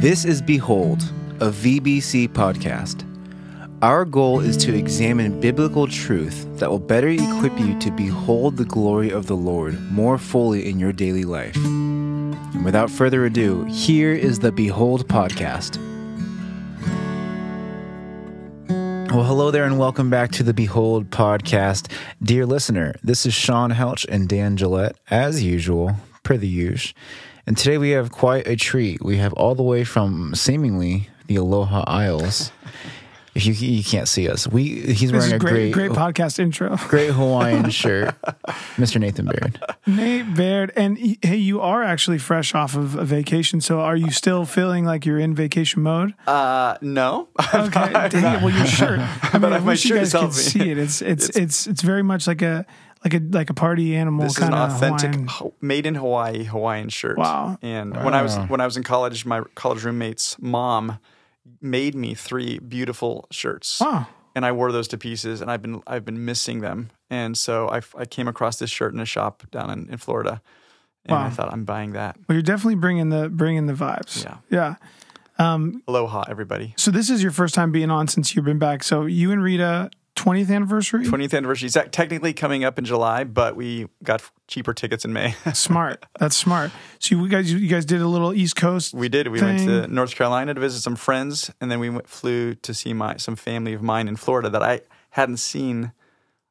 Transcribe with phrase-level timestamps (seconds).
[0.00, 1.00] This is Behold,
[1.40, 3.02] a VBC podcast.
[3.80, 8.66] Our goal is to examine biblical truth that will better equip you to behold the
[8.66, 11.56] glory of the Lord more fully in your daily life.
[11.56, 15.78] And without further ado, here is the Behold podcast.
[19.10, 21.90] Well, hello there, and welcome back to the Behold podcast.
[22.22, 26.92] Dear listener, this is Sean Helch and Dan Gillette, as usual, per the usual.
[27.46, 29.04] And today we have quite a treat.
[29.04, 32.50] We have all the way from seemingly the Aloha Isles.
[33.36, 36.38] If you you can't see us, we he's This wearing a great, great great podcast
[36.38, 36.74] intro.
[36.88, 38.18] great Hawaiian shirt,
[38.76, 38.98] Mr.
[38.98, 39.60] Nathan Baird.
[39.86, 43.60] Nate Baird, and hey, you are actually fresh off of a vacation.
[43.60, 46.14] So, are you still feeling like you're in vacation mode?
[46.26, 47.28] Uh, no.
[47.54, 48.42] Okay, dang it.
[48.42, 49.00] Well, your shirt.
[49.00, 50.78] I mean, I my wish you guys could see it.
[50.78, 52.64] It's it's it's it's very much like a
[53.06, 55.54] like a like a party animal this is an authentic, Hawaiian.
[55.60, 57.18] Made in Hawaii Hawaiian shirt.
[57.18, 57.58] Wow.
[57.62, 60.98] And when I was when I was in college, my college roommate's mom
[61.60, 63.80] made me three beautiful shirts.
[63.80, 64.08] Wow.
[64.34, 66.90] And I wore those to pieces, and I've been I've been missing them.
[67.08, 70.42] And so I, I came across this shirt in a shop down in, in Florida,
[71.04, 72.16] and I thought I'm buying that.
[72.28, 74.24] Well, you're definitely bringing the bringing the vibes.
[74.24, 74.38] Yeah.
[74.50, 74.74] yeah.
[75.38, 76.74] Um, Aloha, everybody.
[76.76, 78.82] So this is your first time being on since you've been back.
[78.82, 81.04] So you and Rita, 20th anniversary.
[81.04, 85.32] 20th anniversary is technically coming up in July, but we got cheaper tickets in May.
[85.52, 86.04] Smart.
[86.18, 86.72] That's smart.
[86.98, 88.94] So you guys, you guys did a little East Coast.
[88.94, 89.28] We did.
[89.28, 89.86] We went to.
[89.86, 93.36] North Carolina to visit some friends, and then we went, flew to see my some
[93.36, 95.92] family of mine in Florida that I hadn't seen.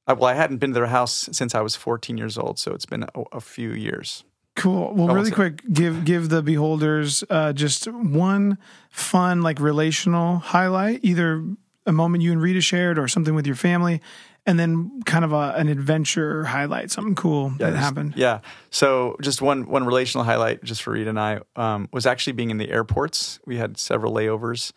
[0.07, 2.85] Well, I hadn't been to their house since I was 14 years old, so it's
[2.85, 4.23] been a, a few years.
[4.55, 4.93] Cool.
[4.93, 8.57] Well, really quick, give give the beholders uh, just one
[8.89, 11.43] fun like relational highlight, either
[11.85, 14.01] a moment you and Rita shared or something with your family,
[14.45, 18.13] and then kind of a, an adventure highlight, something cool that just- happened.
[18.15, 18.39] Yeah.
[18.69, 22.49] So just one one relational highlight, just for Rita and I, um, was actually being
[22.51, 23.39] in the airports.
[23.45, 24.71] We had several layovers,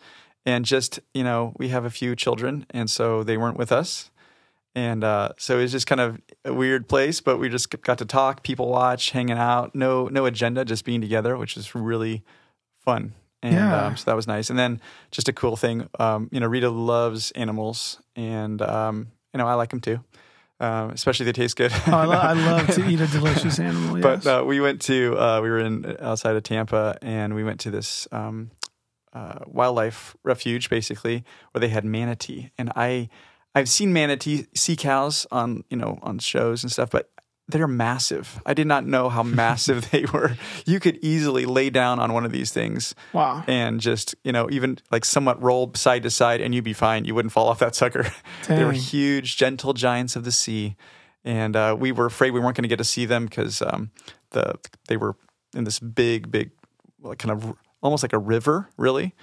[0.45, 4.11] and just you know, we have a few children, and so they weren't with us.
[4.75, 7.97] And uh, so it was just kind of a weird place, but we just got
[7.97, 12.23] to talk, people watch, hanging out, no no agenda, just being together, which was really
[12.77, 13.13] fun.
[13.41, 13.85] And Yeah.
[13.87, 14.49] um, so that was nice.
[14.49, 19.37] And then just a cool thing, um, you know, Rita loves animals, and um, you
[19.37, 20.03] know, I like them too,
[20.59, 21.71] um, especially they taste good.
[21.87, 23.97] Oh, I, lo- I love to eat a delicious animal.
[23.97, 24.23] Yes.
[24.23, 27.59] But uh, we went to uh, we were in outside of Tampa, and we went
[27.61, 28.51] to this um,
[29.13, 32.51] uh, wildlife refuge, basically, where they had manatee.
[32.57, 33.07] And I
[33.55, 37.09] I've seen manatee sea cows on you know on shows and stuff, but
[37.49, 38.41] they're massive.
[38.45, 40.37] I did not know how massive they were.
[40.65, 43.43] You could easily lay down on one of these things wow.
[43.47, 47.05] and just you know even like somewhat roll side to side, and you'd be fine.
[47.05, 48.11] You wouldn't fall off that sucker.
[48.47, 50.75] they were huge, gentle giants of the sea,
[51.23, 53.91] and uh, we were afraid we weren't going to get to see them because um,
[54.31, 54.55] the
[54.87, 55.15] they were
[55.55, 56.51] in this big, big,
[57.01, 59.15] like kind of almost like a river, really.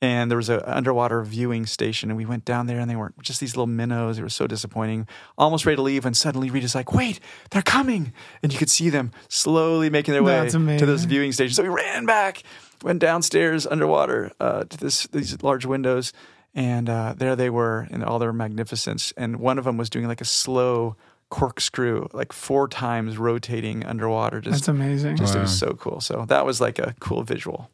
[0.00, 3.12] And there was an underwater viewing station, and we went down there, and they were
[3.20, 4.16] just these little minnows.
[4.18, 5.08] It was so disappointing.
[5.36, 7.18] Almost ready to leave, and suddenly Rita's like, "Wait,
[7.50, 11.08] they're coming!" And you could see them slowly making their way to this amazing.
[11.08, 11.54] viewing station.
[11.54, 12.44] So we ran back,
[12.82, 16.12] went downstairs underwater uh, to this these large windows,
[16.54, 19.12] and uh, there they were in all their magnificence.
[19.16, 20.94] And one of them was doing like a slow
[21.28, 24.40] corkscrew, like four times rotating underwater.
[24.40, 25.16] Just, That's amazing.
[25.16, 26.00] just it was so cool.
[26.00, 27.70] So that was like a cool visual.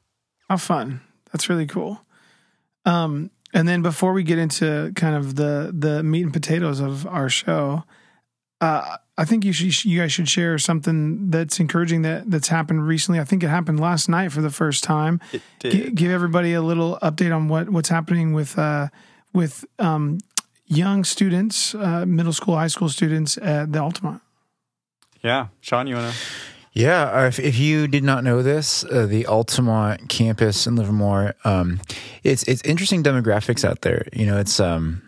[0.48, 1.00] How fun.
[1.32, 2.00] That's really cool.
[2.84, 7.06] Um, and then before we get into kind of the the meat and potatoes of
[7.06, 7.84] our show,
[8.60, 12.86] uh, I think you should you guys should share something that's encouraging that that's happened
[12.86, 13.20] recently.
[13.20, 15.20] I think it happened last night for the first time.
[15.60, 15.94] Did.
[15.94, 18.88] give everybody a little update on what what's happening with uh,
[19.32, 20.18] with um,
[20.66, 24.20] young students, uh, middle school, high school students at the Altamont.
[25.22, 26.12] Yeah, Sean, you wanna?
[26.74, 31.80] Yeah, if, if you did not know this, uh, the Altamont campus in Livermore, um,
[32.24, 34.08] it's it's interesting demographics out there.
[34.12, 35.00] You know, it's um,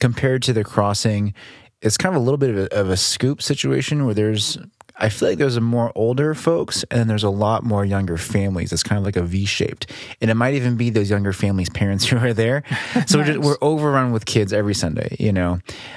[0.00, 1.34] compared to the crossing,
[1.82, 4.58] it's kind of a little bit of a, of a scoop situation where there's.
[5.02, 8.70] I feel like there's a more older folks and there's a lot more younger families.
[8.70, 9.90] It's kind of like a V shaped,
[10.20, 12.64] and it might even be those younger families' parents who are there.
[13.06, 15.52] So we're, just, we're overrun with kids every Sunday, you know,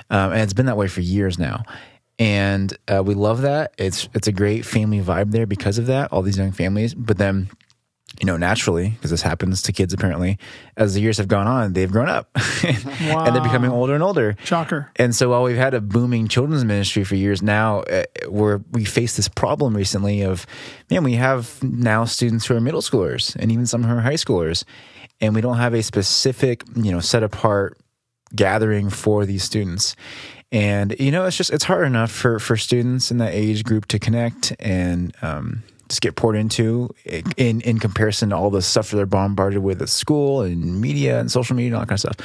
[0.09, 1.63] um, and it's been that way for years now
[2.19, 3.73] and uh, we love that.
[3.77, 6.11] It's it's a great family vibe there because of that.
[6.11, 7.49] All these young families, but then
[8.21, 10.37] you know naturally because this happens to kids apparently
[10.77, 12.29] as the years have gone on, they've grown up
[12.63, 14.35] and they're becoming older and older.
[14.43, 14.91] Shocker.
[14.95, 18.85] And so while we've had a booming children's ministry for years now, uh, where we
[18.85, 20.45] face this problem recently of,
[20.91, 24.13] man, we have now students who are middle schoolers and even some who are high
[24.13, 24.63] schoolers,
[25.19, 27.77] and we don't have a specific, you know, set apart
[28.35, 29.95] gathering for these students.
[30.53, 33.87] And you know, it's just it's hard enough for for students in that age group
[33.87, 36.93] to connect and um, just get poured into
[37.35, 41.19] in in comparison to all the stuff that they're bombarded with at school and media
[41.19, 42.17] and social media and all that kind of stuff.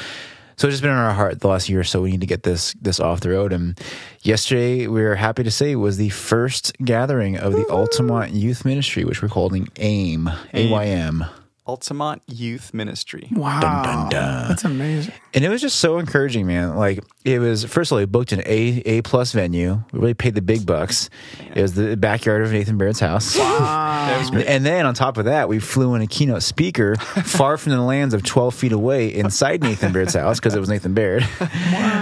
[0.57, 2.03] So it's just been on our heart the last year or so.
[2.03, 3.55] We need to get this this off the road.
[3.55, 3.81] And
[4.21, 9.05] yesterday, we were happy to say was the first gathering of the Altamont Youth Ministry,
[9.05, 11.25] which we're calling AIM, A Y M.
[11.69, 13.29] Altamont Youth Ministry.
[13.31, 14.49] Wow, Dun, dun, dun.
[14.49, 15.13] that's amazing.
[15.35, 16.75] And it was just so encouraging, man.
[16.77, 19.83] Like it was first of all, we booked an A A plus venue.
[19.93, 21.11] We really paid the big bucks.
[21.55, 23.35] It was the backyard of Nathan Baird's house.
[23.35, 24.47] That was great.
[24.47, 27.83] And then on top of that, we flew in a keynote speaker far from the
[27.83, 31.27] lands of 12 feet away inside Nathan Baird's house because it was Nathan Baird.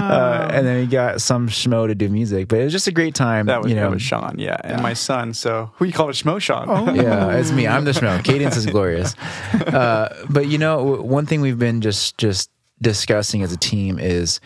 [0.07, 2.93] Uh, and then we got some schmo to do music, but it was just a
[2.93, 3.47] great time.
[3.47, 5.35] That was, you know, that was Sean, yeah, and my son.
[5.35, 6.67] So who you call it, Schmo Sean?
[6.69, 6.95] Oh.
[6.95, 7.67] yeah, it's me.
[7.67, 8.23] I'm the schmo.
[8.23, 9.17] Cadence is glorious.
[9.77, 12.51] Uh, but you know, one thing we've been just just
[12.81, 14.41] discussing as a team is,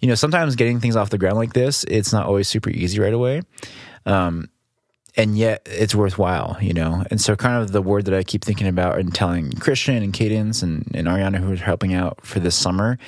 [0.00, 3.00] you know, sometimes getting things off the ground like this, it's not always super easy
[3.00, 3.42] right away.
[4.06, 4.48] Um,
[5.16, 7.04] and yet it's worthwhile, you know.
[7.10, 10.12] And so, kind of the word that I keep thinking about and telling Christian and
[10.12, 12.98] Cadence and, and Ariana, who are helping out for this summer,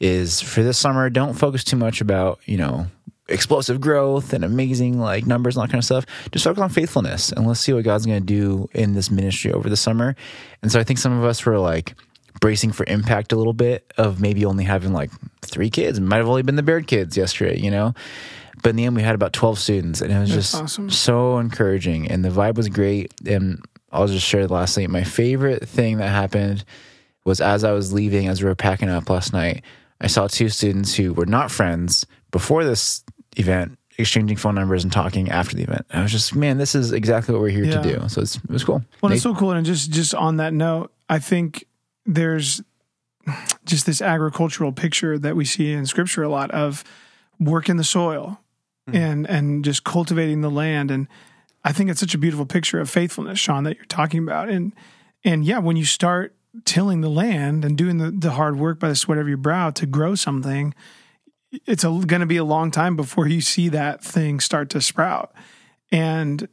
[0.00, 2.88] is for this summer, don't focus too much about, you know,
[3.28, 6.06] explosive growth and amazing like numbers and all that kind of stuff.
[6.32, 9.52] Just focus on faithfulness and let's see what God's going to do in this ministry
[9.52, 10.16] over the summer.
[10.62, 11.94] And so, I think some of us were like,
[12.40, 15.10] bracing for impact a little bit of maybe only having like
[15.42, 15.98] three kids.
[15.98, 17.94] It might have only been the Baird kids yesterday, you know?
[18.62, 20.90] But in the end, we had about 12 students, and it was That's just awesome.
[20.90, 22.08] so encouraging.
[22.10, 23.12] And the vibe was great.
[23.26, 26.64] And I'll just share lastly my favorite thing that happened
[27.24, 29.62] was as I was leaving, as we were packing up last night,
[30.00, 33.04] I saw two students who were not friends before this
[33.36, 35.86] event exchanging phone numbers and talking after the event.
[35.92, 37.82] I was just, man, this is exactly what we're here Yeah.
[37.82, 38.08] to do.
[38.08, 38.82] So it's, it was cool.
[39.00, 39.16] Well, Nate?
[39.16, 39.50] it's so cool.
[39.52, 41.66] And just just on that note, I think
[42.06, 42.62] there's
[43.64, 46.82] just this agricultural picture that we see in scripture a lot of
[47.38, 48.40] work in the soil
[48.88, 48.96] hmm.
[48.96, 50.90] and and just cultivating the land.
[50.90, 51.06] And
[51.64, 54.48] I think it's such a beautiful picture of faithfulness, Sean, that you're talking about.
[54.48, 54.72] And
[55.24, 56.34] and yeah, when you start
[56.64, 59.70] tilling the land and doing the, the hard work by the sweat of your brow
[59.70, 60.74] to grow something,
[61.66, 65.32] it's going to be a long time before you see that thing start to sprout.
[65.90, 66.48] And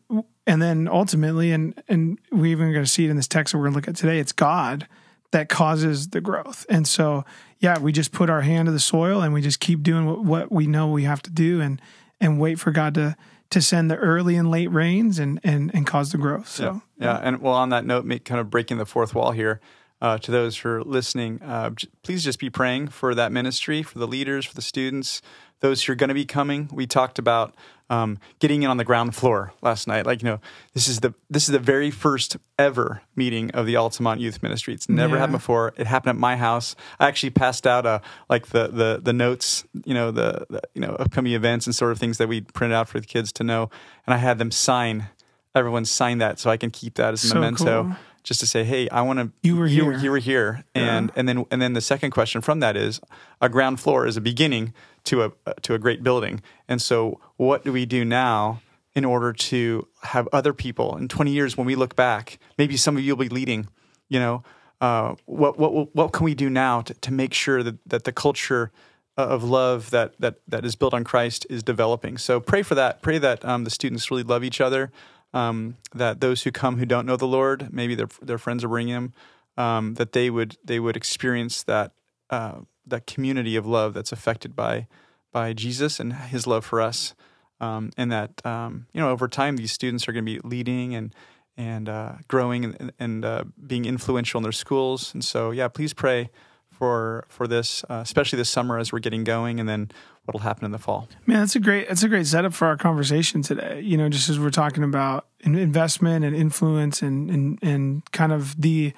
[0.46, 3.58] and then ultimately and and we even going to see it in this text that
[3.58, 4.88] we're going to look at today it's god
[5.32, 6.66] that causes the growth.
[6.70, 7.24] And so
[7.60, 10.24] yeah we just put our hand to the soil and we just keep doing what,
[10.24, 11.82] what we know we have to do and
[12.20, 13.16] and wait for god to
[13.50, 16.48] to send the early and late rains and and and cause the growth.
[16.48, 19.60] So Yeah, and well, on that note, kind of breaking the fourth wall here.
[20.02, 23.84] Uh, to those who are listening, uh, j- please just be praying for that ministry,
[23.84, 25.22] for the leaders, for the students,
[25.60, 26.70] those who are going to be coming.
[26.72, 27.54] We talked about
[27.90, 30.06] um, getting in on the ground floor last night.
[30.06, 30.40] Like you know,
[30.74, 34.74] this is the this is the very first ever meeting of the Altamont Youth Ministry.
[34.74, 35.20] It's never Yeah.
[35.20, 35.74] happened before.
[35.76, 36.78] It happened at my house.
[36.98, 38.00] I actually passed out uh,
[38.30, 41.92] like the the the notes, you know, the, the you know upcoming events and sort
[41.92, 43.70] of things that we printed out for the kids to know,
[44.08, 45.10] and I had them sign.
[45.56, 47.96] Everyone sign that so I can keep that as a So memento cool.
[48.30, 49.32] Just to say, hey, I want to.
[49.42, 49.98] You were you, here.
[49.98, 53.02] You were here, and and then and then the second question from that is,
[53.42, 54.72] a ground floor is a beginning
[55.06, 58.62] to a to a great building, and so what do we do now
[58.94, 62.38] in order to have other people in 20 years when we look back?
[62.60, 63.68] Maybe some of you will be leading.
[64.10, 64.44] You know,
[64.80, 68.12] uh, what what what can we do now to, to make sure that that the
[68.12, 68.72] culture
[69.18, 72.20] of love that that that is built on Christ is developing.
[72.20, 73.02] So pray for that.
[73.02, 74.92] Pray that um, the students really love each other.
[75.34, 78.68] Um, that those who come who don't know the Lord, maybe their their friends are
[78.68, 79.14] bringing them,
[79.58, 81.92] um, that they would they would experience that
[82.30, 84.88] uh, that community of love that's affected by
[85.32, 87.14] by Jesus and His love for us,
[87.60, 90.96] um, and that um, you know over time these students are going to be leading
[90.96, 91.14] and
[91.60, 95.14] and uh, growing and, and uh, being influential in their schools.
[95.14, 96.30] And so, yeah, please pray
[96.72, 99.92] for for this, uh, especially this summer as we're getting going, and then
[100.30, 101.08] what'll happen in the fall.
[101.26, 103.82] Man, that's a great that's a great setup for our conversation today.
[103.82, 108.62] You know, just as we're talking about investment and influence and and and kind of
[108.62, 108.94] the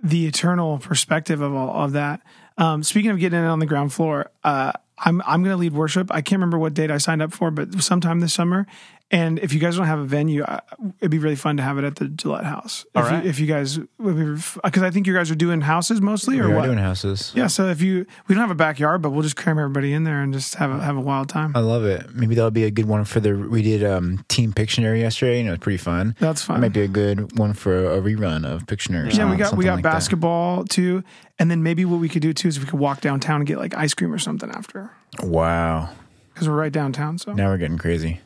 [0.00, 2.20] the eternal perspective of all of that.
[2.56, 5.72] Um, speaking of getting in on the ground floor, uh, I'm I'm going to lead
[5.72, 6.08] worship.
[6.12, 8.66] I can't remember what date I signed up for, but sometime this summer.
[9.12, 10.44] And if you guys don't have a venue,
[11.00, 12.86] it'd be really fun to have it at the Gillette House.
[12.94, 13.24] All if, right.
[13.24, 16.54] you, if you guys, because I think you guys are doing houses mostly, or we
[16.54, 16.64] what?
[16.64, 17.32] are doing houses.
[17.34, 17.48] yeah.
[17.48, 20.22] So if you, we don't have a backyard, but we'll just cram everybody in there
[20.22, 21.52] and just have a have a wild time.
[21.56, 22.14] I love it.
[22.14, 23.34] Maybe that'll be a good one for the.
[23.34, 25.38] We did um, Team Pictionary yesterday.
[25.38, 26.14] You know, it's pretty fun.
[26.20, 26.56] That's fun.
[26.56, 26.60] fine.
[26.60, 29.12] might be a good one for a rerun of Pictionary.
[29.12, 29.92] Yeah, we got we got like that.
[29.92, 31.02] basketball too,
[31.40, 33.58] and then maybe what we could do too is we could walk downtown and get
[33.58, 35.90] like ice cream or something after Wow,
[36.32, 37.18] because we're right downtown.
[37.18, 38.20] So now we're getting crazy.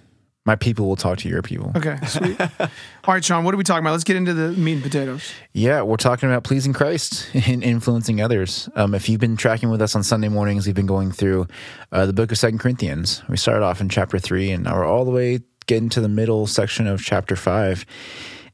[0.46, 1.72] My people will talk to your people.
[1.74, 2.38] okay, sweet.
[2.38, 2.68] All
[3.08, 3.92] right, Sean, what are we talking about?
[3.92, 5.32] Let's get into the meat and potatoes.
[5.54, 8.68] Yeah, we're talking about pleasing Christ and influencing others.
[8.74, 11.48] Um, if you've been tracking with us on Sunday mornings, we've been going through
[11.92, 13.22] uh, the book of Second Corinthians.
[13.26, 16.10] We started off in chapter three, and now we're all the way getting to the
[16.10, 17.86] middle section of chapter five.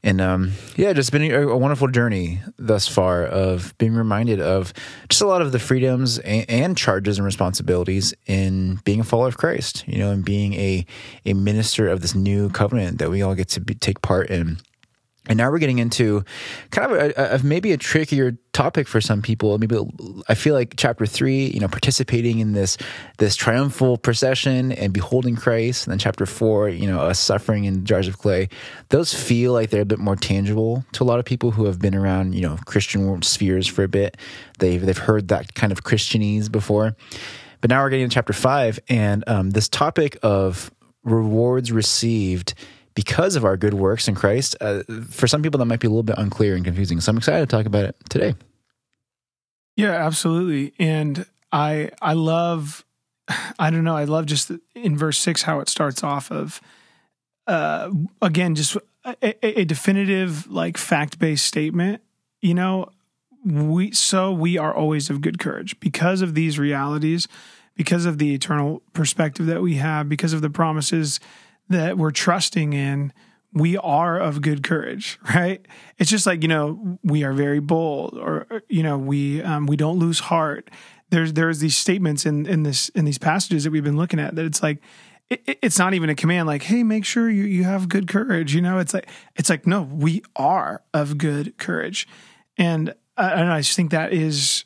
[0.03, 4.73] And um, yeah, just been a, a, wonderful journey thus far of being reminded of
[5.09, 9.27] just a lot of the freedoms and, and, charges and responsibilities in being a follower
[9.27, 10.85] of Christ, you know, and being a,
[11.25, 14.57] a minister of this new covenant that we all get to be, take part in.
[15.27, 16.25] And now we're getting into
[16.71, 19.55] kind of a, a, maybe a trickier topic for some people.
[19.59, 19.77] Maybe
[20.27, 22.75] I feel like chapter three, you know, participating in this
[23.19, 27.85] this triumphal procession and beholding Christ, and then chapter four, you know, us suffering in
[27.85, 28.49] jars of clay.
[28.89, 31.77] Those feel like they're a bit more tangible to a lot of people who have
[31.77, 34.17] been around, you know, Christian spheres for a bit.
[34.57, 36.95] They've they've heard that kind of Christianese before,
[37.61, 40.71] but now we're getting to chapter five, and um, this topic of
[41.03, 42.55] rewards received
[42.95, 44.55] because of our good works in Christ.
[44.59, 46.99] Uh, for some people, that might be a little bit unclear and confusing.
[46.99, 48.35] So I'm excited to talk about it today.
[49.75, 50.73] Yeah, absolutely.
[50.79, 52.85] And I I love
[53.59, 56.61] I don't know, I love just in verse 6 how it starts off of
[57.47, 57.89] uh
[58.21, 62.01] again just a, a definitive like fact-based statement,
[62.41, 62.89] you know,
[63.43, 67.27] we so we are always of good courage because of these realities,
[67.75, 71.19] because of the eternal perspective that we have, because of the promises
[71.71, 73.13] that we're trusting in,
[73.53, 75.65] we are of good courage, right?
[75.97, 79.75] It's just like you know we are very bold, or you know we um, we
[79.75, 80.69] don't lose heart.
[81.09, 84.35] There's there's these statements in in this in these passages that we've been looking at
[84.35, 84.79] that it's like
[85.29, 88.55] it, it's not even a command like hey make sure you you have good courage.
[88.55, 92.07] You know it's like it's like no we are of good courage,
[92.57, 94.65] and and I just think that is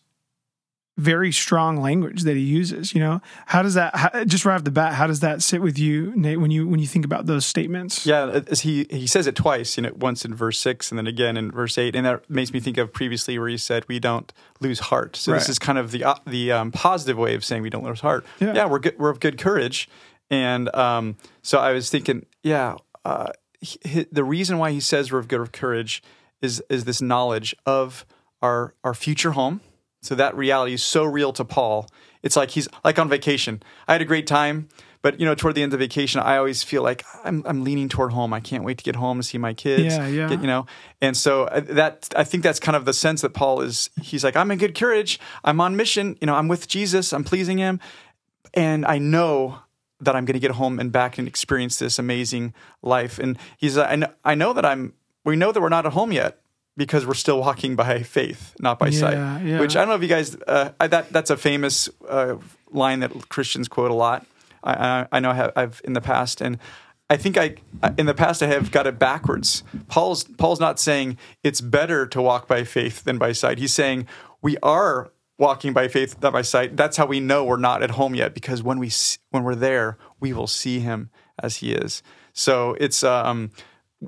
[0.97, 2.93] very strong language that he uses.
[2.93, 4.93] You know, how does that how, just right off the bat?
[4.93, 6.39] How does that sit with you, Nate?
[6.39, 8.05] When you when you think about those statements?
[8.05, 9.77] Yeah, he he says it twice.
[9.77, 12.53] You know, once in verse six, and then again in verse eight, and that makes
[12.53, 15.15] me think of previously where he said we don't lose heart.
[15.15, 15.39] So right.
[15.39, 17.99] this is kind of the uh, the um, positive way of saying we don't lose
[17.99, 18.25] heart.
[18.39, 19.89] Yeah, yeah we're good, we're of good courage,
[20.29, 25.19] and um, so I was thinking, yeah, uh, he, the reason why he says we're
[25.19, 26.01] of good courage
[26.41, 28.05] is is this knowledge of
[28.41, 29.59] our our future home
[30.05, 31.89] so that reality is so real to Paul.
[32.21, 33.61] It's like he's like on vacation.
[33.87, 34.69] I had a great time,
[35.01, 37.89] but you know, toward the end of vacation, I always feel like I'm, I'm leaning
[37.89, 38.33] toward home.
[38.33, 39.95] I can't wait to get home to see my kids.
[39.95, 40.29] Yeah, yeah.
[40.29, 40.65] Get, you know,
[41.01, 43.89] and so uh, that I think that's kind of the sense that Paul is.
[44.01, 45.19] He's like, I'm in good courage.
[45.43, 46.17] I'm on mission.
[46.21, 47.13] You know, I'm with Jesus.
[47.13, 47.79] I'm pleasing Him,
[48.53, 49.59] and I know
[50.01, 53.17] that I'm going to get home and back and experience this amazing life.
[53.17, 54.93] And he's, I know, I know that I'm.
[55.23, 56.39] We know that we're not at home yet
[56.77, 59.45] because we're still walking by faith, not by yeah, sight.
[59.45, 59.59] Yeah.
[59.59, 62.35] Which I don't know if you guys uh, I, that that's a famous uh,
[62.71, 64.25] line that Christians quote a lot.
[64.63, 66.57] I, I, I know I have, I've in the past, and
[67.09, 67.55] I think I
[67.97, 69.63] in the past I have got it backwards.
[69.87, 73.57] Paul's Paul's not saying it's better to walk by faith than by sight.
[73.57, 74.07] He's saying
[74.41, 76.75] we are walking by faith not by sight.
[76.77, 78.91] That's how we know we're not at home yet because when we
[79.29, 81.09] when we're there, we will see him
[81.41, 82.01] as he is.
[82.33, 83.51] So it's um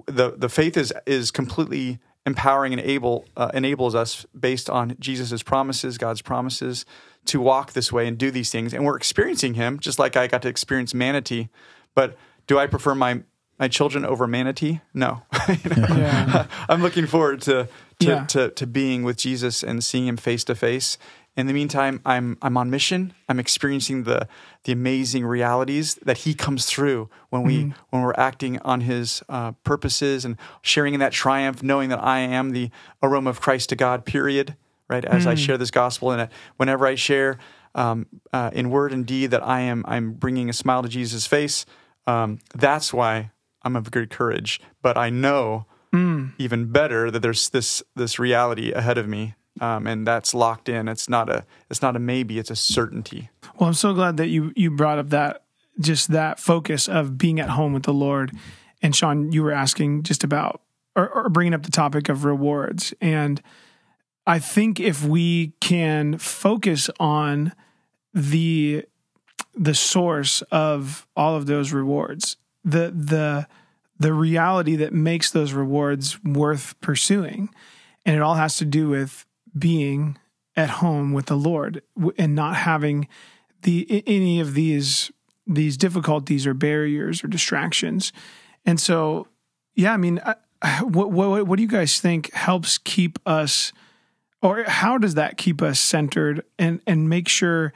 [0.06, 5.42] the the faith is is completely empowering and able uh, enables us based on Jesus'
[5.42, 6.86] promises, God's promises,
[7.26, 8.74] to walk this way and do these things.
[8.74, 11.48] And we're experiencing Him, just like I got to experience manatee.
[11.96, 13.24] But do I prefer my
[13.58, 14.82] my children over manatee?
[14.94, 15.24] No.
[15.48, 15.88] you know?
[15.90, 16.48] yeah.
[16.70, 17.70] I'm looking forward to
[18.02, 18.26] to, yeah.
[18.26, 20.98] to to being with Jesus and seeing Him face to face
[21.38, 23.14] in the meantime, I'm I'm on mission.
[23.30, 24.28] I'm experiencing the
[24.64, 27.72] the amazing realities that He comes through when we mm-hmm.
[27.92, 32.20] when we're acting on His uh, purposes and sharing in that triumph, knowing that I
[32.20, 32.72] am the
[33.04, 34.04] aroma of Christ to God.
[34.04, 34.56] Period.
[34.90, 35.30] Right as mm-hmm.
[35.30, 35.38] I mm.
[35.38, 37.38] share this gospel, and whenever I share
[37.76, 41.28] um, uh, in word and deed that I am I'm bringing a smile to Jesus'
[41.28, 41.66] face.
[42.08, 43.32] Um, that's why
[43.64, 44.62] I'm of good courage.
[44.82, 46.32] But I know mm.
[46.38, 50.88] even better that there's this this reality ahead of me um, and that's locked in.
[50.88, 52.40] It's not a it's not a maybe.
[52.40, 53.30] It's a certainty.
[53.58, 55.44] Well, I'm so glad that you you brought up that
[55.80, 58.32] just that focus of being at home with the Lord.
[58.82, 60.62] And Sean, you were asking just about
[60.96, 63.42] or, or bringing up the topic of rewards, and
[64.26, 67.54] I think if we can focus on
[68.14, 68.86] the
[69.56, 73.48] the source of all of those rewards, the the
[74.00, 77.50] the reality that makes those rewards worth pursuing.
[78.06, 79.26] And it all has to do with
[79.58, 80.18] being
[80.56, 81.84] at home with the Lord
[82.18, 83.08] and not having
[83.62, 85.12] the any of these
[85.46, 88.12] these difficulties or barriers or distractions.
[88.66, 89.28] And so,
[89.76, 90.22] yeah, I mean,
[90.82, 93.72] what what what do you guys think helps keep us,
[94.42, 97.74] or how does that keep us centered and and make sure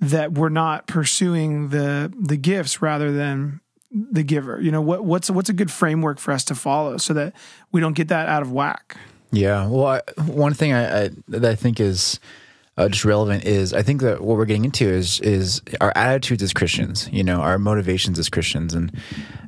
[0.00, 3.60] that we're not pursuing the the gifts rather than
[3.90, 4.60] the giver?
[4.60, 7.34] You know, what what's what's a good framework for us to follow so that
[7.72, 8.96] we don't get that out of whack?
[9.32, 9.66] Yeah.
[9.68, 12.18] Well, I, one thing I, I, that I think is
[12.76, 16.42] uh, just relevant is I think that what we're getting into is is our attitudes
[16.42, 18.90] as Christians, you know, our motivations as Christians, and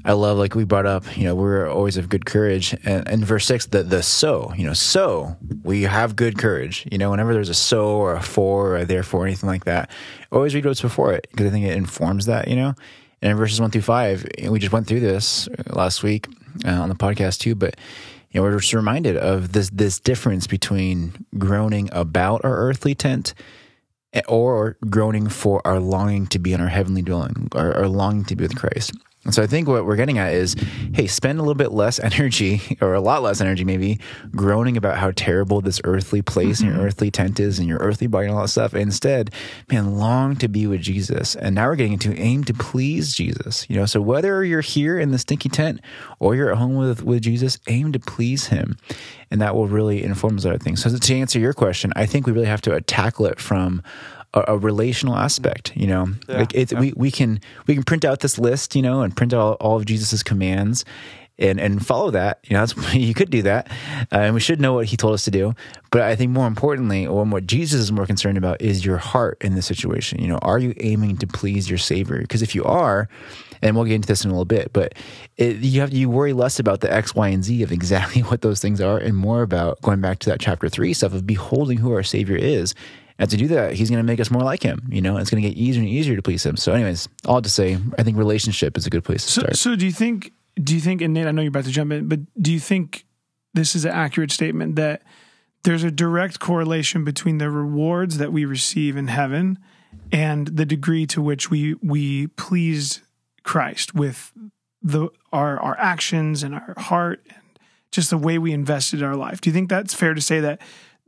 [0.04, 3.24] I love like we brought up, you know, we're always of good courage, and in
[3.24, 7.32] verse six, the the so, you know, so we have good courage, you know, whenever
[7.32, 9.90] there's a so or a for or a therefore or anything like that,
[10.30, 12.74] always read what's before it because I think it informs that, you know,
[13.22, 16.26] and in verses one through five, we just went through this last week
[16.66, 17.76] uh, on the podcast too, but
[18.32, 23.34] you know, we're just reminded of this this difference between groaning about our earthly tent
[24.14, 28.24] eh, or groaning for our longing to be in our heavenly dwelling, our, our longing
[28.24, 28.92] to be with Christ.
[29.24, 30.56] And so I think what we're getting at is,
[30.94, 34.00] hey, spend a little bit less energy, or a lot less energy maybe,
[34.34, 36.68] groaning about how terrible this earthly place mm-hmm.
[36.68, 38.74] and your earthly tent is and your earthly body and all that stuff.
[38.74, 39.30] Instead,
[39.70, 41.36] man, long to be with Jesus.
[41.36, 43.68] And now we're getting into aim to please Jesus.
[43.70, 45.80] You know, so whether you're here in the stinky tent
[46.18, 48.76] or you're at home with, with Jesus, aim to please him.
[49.30, 50.82] And that will really inform us other things.
[50.82, 53.82] So to answer your question, I think we really have to tackle it from
[54.34, 55.76] a, a relational aspect.
[55.76, 56.80] You know, yeah, like it's, yeah.
[56.80, 59.76] we we can we can print out this list, you know, and print out all,
[59.76, 60.84] of Jesus's commands.
[61.38, 62.38] And, and follow that.
[62.44, 63.68] You know, that's, you could do that,
[64.12, 65.54] uh, and we should know what he told us to do.
[65.90, 69.38] But I think more importantly, or what Jesus is more concerned about, is your heart
[69.40, 70.20] in this situation.
[70.20, 72.20] You know, are you aiming to please your Savior?
[72.20, 73.08] Because if you are,
[73.62, 74.94] and we'll get into this in a little bit, but
[75.36, 78.42] it, you have you worry less about the X, Y, and Z of exactly what
[78.42, 81.78] those things are, and more about going back to that chapter three stuff of beholding
[81.78, 82.74] who our Savior is
[83.22, 84.82] and to do that, he's going to make us more like him.
[84.90, 86.56] You know, it's going to get easier and easier to please him.
[86.56, 89.56] So, anyways, all to say, I think relationship is a good place to so, start.
[89.56, 90.32] So, do you think?
[90.56, 91.02] Do you think?
[91.02, 93.04] And Nate, I know you're about to jump in, but do you think
[93.54, 95.02] this is an accurate statement that
[95.62, 99.56] there's a direct correlation between the rewards that we receive in heaven
[100.10, 103.02] and the degree to which we we please
[103.44, 104.32] Christ with
[104.82, 107.60] the our our actions and our heart and
[107.92, 109.40] just the way we invested our life.
[109.40, 110.60] Do you think that's fair to say that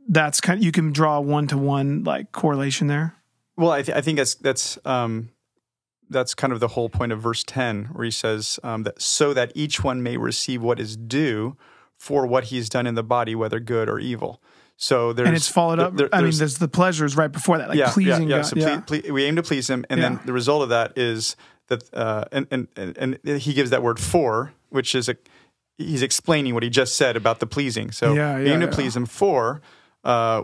[0.07, 3.15] that's kind of, you can draw one to one like correlation there.
[3.57, 5.29] Well, I, th- I think that's that's um,
[6.09, 9.33] that's kind of the whole point of verse ten, where he says um, that so
[9.33, 11.55] that each one may receive what is due
[11.97, 14.41] for what he's done in the body, whether good or evil.
[14.77, 15.95] So there's and it's followed up.
[15.95, 18.41] There, I mean, there's the pleasures right before that, like yeah, pleasing yeah, yeah.
[18.41, 18.45] God.
[18.45, 18.81] So yeah.
[18.81, 20.09] Ple- ple- we aim to please Him, and yeah.
[20.09, 21.37] then the result of that is
[21.67, 25.15] that, uh, and, and and he gives that word for, which is a
[25.77, 27.91] he's explaining what he just said about the pleasing.
[27.91, 29.61] So yeah, yeah, aim to please Him for
[30.05, 30.43] uh,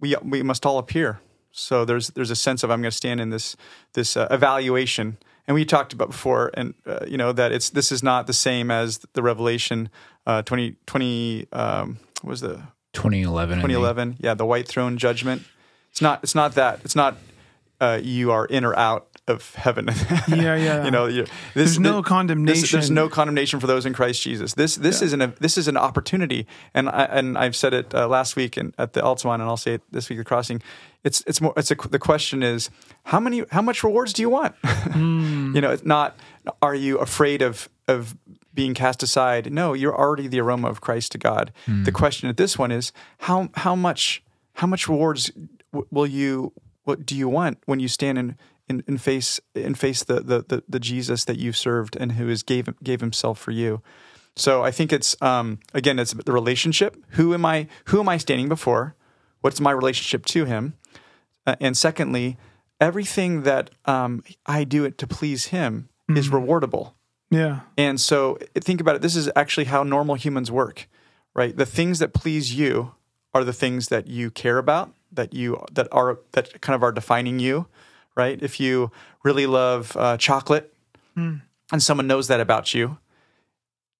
[0.00, 1.20] we we must all appear.
[1.52, 3.56] So there's there's a sense of I'm going to stand in this
[3.92, 7.92] this uh, evaluation, and we talked about before, and uh, you know that it's this
[7.92, 9.88] is not the same as the Revelation
[10.26, 12.62] uh, 20, 20 um, what was the
[12.94, 15.42] 2011 2011 yeah the white throne judgment.
[15.90, 17.16] It's not it's not that it's not
[17.80, 19.88] uh, you are in or out of heaven.
[20.28, 20.84] yeah, yeah.
[20.84, 22.60] you know, this, there's no this, condemnation.
[22.62, 24.54] This, there's no condemnation for those in Christ Jesus.
[24.54, 25.06] This this yeah.
[25.06, 28.56] is an this is an opportunity, and I, and I've said it uh, last week
[28.56, 30.62] and at the Altamont, and I'll say it this week at Crossing.
[31.04, 31.54] It's it's more.
[31.56, 32.70] It's a, the question is
[33.04, 34.54] how many how much rewards do you want?
[34.94, 35.54] Mm.
[35.54, 36.16] you know, it's not.
[36.60, 38.16] Are you afraid of of
[38.52, 39.50] being cast aside?
[39.50, 41.52] No, you're already the aroma of Christ to God.
[41.66, 41.84] Mm.
[41.84, 44.22] The question at this one is how how much
[44.54, 45.32] how much rewards
[45.90, 46.52] will you
[46.84, 48.36] what do you want when you stand in
[48.68, 52.28] and, and face and face the, the, the the Jesus that you've served and who
[52.28, 53.82] has gave gave himself for you.
[54.36, 56.96] So I think it's um, again it's the relationship.
[57.10, 57.68] Who am I?
[57.86, 58.96] Who am I standing before?
[59.40, 60.74] What's my relationship to Him?
[61.46, 62.38] Uh, and secondly,
[62.80, 66.16] everything that um, I do it to please Him mm-hmm.
[66.16, 66.94] is rewardable.
[67.30, 67.60] Yeah.
[67.76, 69.02] And so think about it.
[69.02, 70.88] This is actually how normal humans work,
[71.34, 71.56] right?
[71.56, 72.94] The things that please you
[73.34, 76.92] are the things that you care about, that you that are that kind of are
[76.92, 77.66] defining you
[78.16, 78.42] right?
[78.42, 78.90] If you
[79.22, 80.74] really love uh, chocolate
[81.16, 81.40] mm.
[81.72, 82.98] and someone knows that about you,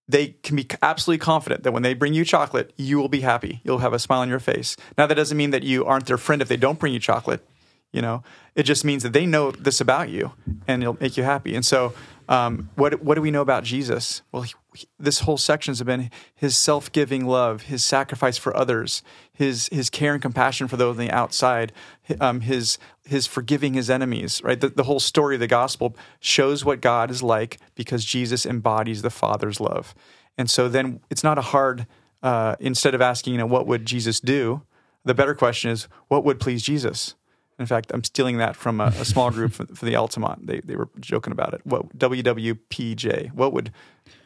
[0.06, 3.60] they can be absolutely confident that when they bring you chocolate, you will be happy.
[3.64, 4.76] You'll have a smile on your face.
[4.98, 7.46] Now, that doesn't mean that you aren't their friend if they don't bring you chocolate.
[7.90, 8.22] You know,
[8.54, 10.32] it just means that they know this about you
[10.66, 11.54] and it'll make you happy.
[11.54, 11.94] And so,
[12.28, 14.22] um, what what do we know about Jesus?
[14.32, 14.54] Well, he,
[14.98, 20.14] this whole section has been his self-giving love, his sacrifice for others, his his care
[20.14, 21.72] and compassion for those on the outside,
[22.20, 24.42] um, his his forgiving his enemies.
[24.42, 28.46] Right, the, the whole story of the gospel shows what God is like because Jesus
[28.46, 29.94] embodies the Father's love,
[30.36, 31.86] and so then it's not a hard.
[32.22, 34.62] Uh, instead of asking, you know, what would Jesus do?
[35.04, 37.16] The better question is, what would please Jesus?
[37.58, 40.46] In fact, I'm stealing that from a, a small group for, for, the Altamont.
[40.46, 41.60] They they were joking about it.
[41.64, 43.32] What WWPJ?
[43.32, 43.70] What would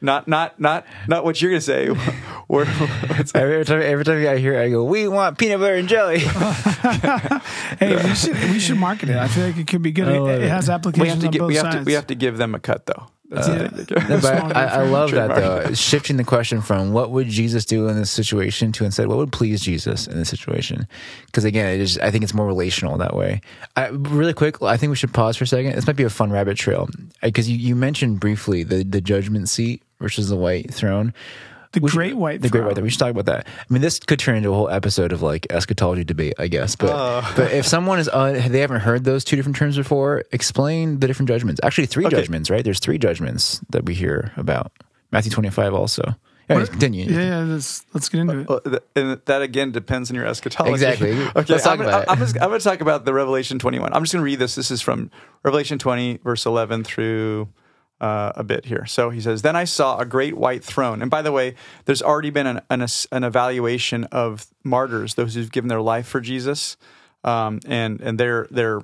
[0.00, 1.88] not not not not what you're gonna say?
[3.34, 6.18] every time every time I hear it, I go, "We want peanut butter and jelly."
[7.78, 9.16] hey, we should we should market it.
[9.16, 10.08] I feel like it could be good.
[10.08, 11.76] It, it, has applications we have to on get, both we have sides.
[11.76, 13.08] To, we have to give them a cut though.
[13.30, 13.46] That's.
[13.46, 15.74] Uh, no, but I, I love that though.
[15.74, 19.32] Shifting the question from what would Jesus do in this situation to instead what would
[19.32, 20.88] please Jesus in this situation?
[21.26, 21.98] Because again, it is.
[21.98, 23.42] I think it's more relational that way.
[23.76, 25.74] I, really quick, I think we should pause for a second.
[25.74, 26.88] This might be a fun rabbit trail
[27.22, 31.12] because you, you mentioned briefly the the judgment seat versus the white throne.
[31.72, 32.84] The We should- great white the great white throne.
[32.84, 33.46] We should talk about that.
[33.46, 36.74] I mean, this could turn into a whole episode of like eschatology debate, I guess.
[36.76, 37.32] But Oh.
[37.36, 41.06] but if someone is uh, they haven't heard those two different terms before, explain the
[41.06, 41.60] different judgments.
[41.62, 42.16] Actually, three Okay.
[42.16, 42.64] judgments, right?
[42.64, 44.72] There's three judgments that we hear about.
[45.12, 46.14] Matthew 25 also.
[46.50, 47.04] Anyways, continue.
[47.04, 47.38] Yeah, yeah.
[47.40, 48.48] Let's let's get into it.
[48.48, 50.72] Uh, uh, well, and that again depends on your eschatology.
[50.86, 51.12] Exactly.
[51.36, 52.08] Okay, Let's so talk I'm, about it.
[52.10, 53.92] I'm, just, I'm going to talk about the Revelation 21.
[53.92, 54.54] I'm just going to read this.
[54.54, 55.10] This is from
[55.42, 57.48] Revelation 20, verse 11 through
[58.00, 58.86] uh, a bit here.
[58.86, 61.02] So he says, Then I saw a great white throne.
[61.02, 65.50] And by the way, there's already been an, an, an evaluation of martyrs, those who've
[65.50, 66.76] given their life for Jesus.
[67.24, 68.80] Um, and and they're they're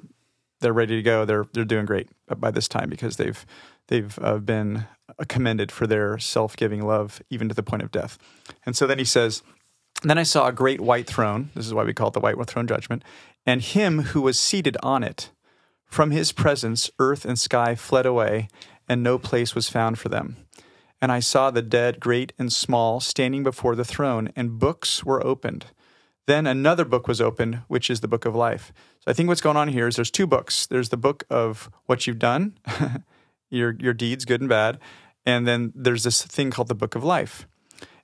[0.61, 1.25] they're ready to go.
[1.25, 3.47] They're they're doing great by this time because they've
[3.89, 4.87] they've uh, been
[5.29, 8.19] commended for their self-giving love, even to the point of death.
[8.67, 9.43] And so then he says,
[10.03, 11.51] then I saw a great white throne.
[11.55, 13.03] This is why we call it the white throne judgment,
[13.47, 15.31] and him who was seated on it.
[15.87, 18.49] From his presence, earth and sky fled away,
[18.89, 20.37] and no place was found for them.
[21.01, 25.25] And I saw the dead, great and small, standing before the throne, and books were
[25.25, 25.67] opened.
[26.27, 28.73] Then another book was opened, which is the book of life.
[29.01, 30.67] So I think what's going on here is there's two books.
[30.67, 32.57] There's the book of what you've done,
[33.51, 34.79] your your deeds, good and bad,
[35.27, 37.47] and then there's this thing called the book of life.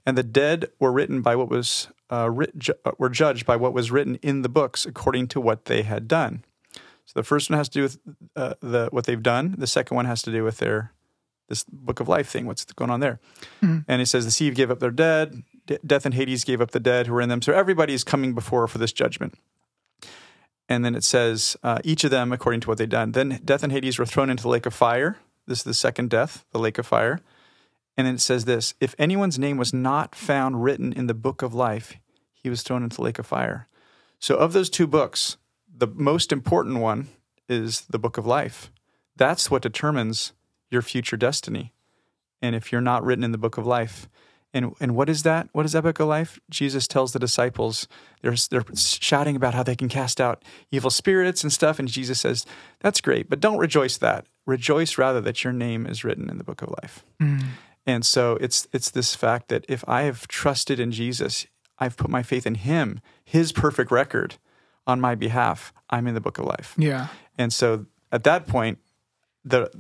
[0.05, 3.73] And the dead were written by what was uh, writ, ju- were judged by what
[3.73, 6.45] was written in the books according to what they had done.
[7.11, 7.99] So the first one has to do with
[8.37, 9.57] uh, the what they've done.
[9.59, 10.93] The second one has to do with their
[11.49, 12.47] this book of life thing.
[12.47, 13.19] What's going on there?
[13.89, 15.43] And it says the sea gave up their dead.
[15.67, 17.43] D- death and Hades gave up the dead who were in them.
[17.43, 19.35] So everybody is coming before for this judgment.
[20.69, 23.11] And then it says uh, each of them according to what they've done.
[23.11, 25.19] Then death and Hades were thrown into the lake of fire.
[25.49, 27.19] This is the second death, the lake of fire.
[27.97, 31.43] And then it says this: If anyone's name was not found written in the book
[31.43, 31.97] of life,
[32.33, 33.67] he was thrown into the lake of fire.
[34.21, 35.39] So of those two books,
[35.81, 37.09] the most important one
[37.49, 38.71] is the book of life.
[39.17, 40.33] That's what determines
[40.71, 41.73] your future destiny.
[42.41, 44.09] And if you're not written in the book of life,
[44.53, 45.49] and and what is that?
[45.53, 46.41] What is that book of life?
[46.51, 47.87] Jesus tells the disciples
[48.21, 52.21] they're they're shouting about how they can cast out evil spirits and stuff, and Jesus
[52.21, 52.45] says
[52.81, 54.27] that's great, but don't rejoice that.
[54.47, 57.05] Rejoice rather that your name is written in the book of life.
[57.23, 57.45] Mm.
[57.87, 61.47] And so it's it's this fact that if I have trusted in Jesus,
[61.79, 64.37] I've put my faith in Him, His perfect record
[64.91, 65.73] on my behalf.
[65.89, 66.75] I'm in the book of life.
[66.79, 67.07] Yeah.
[67.39, 68.79] And so at that point,
[69.45, 69.71] the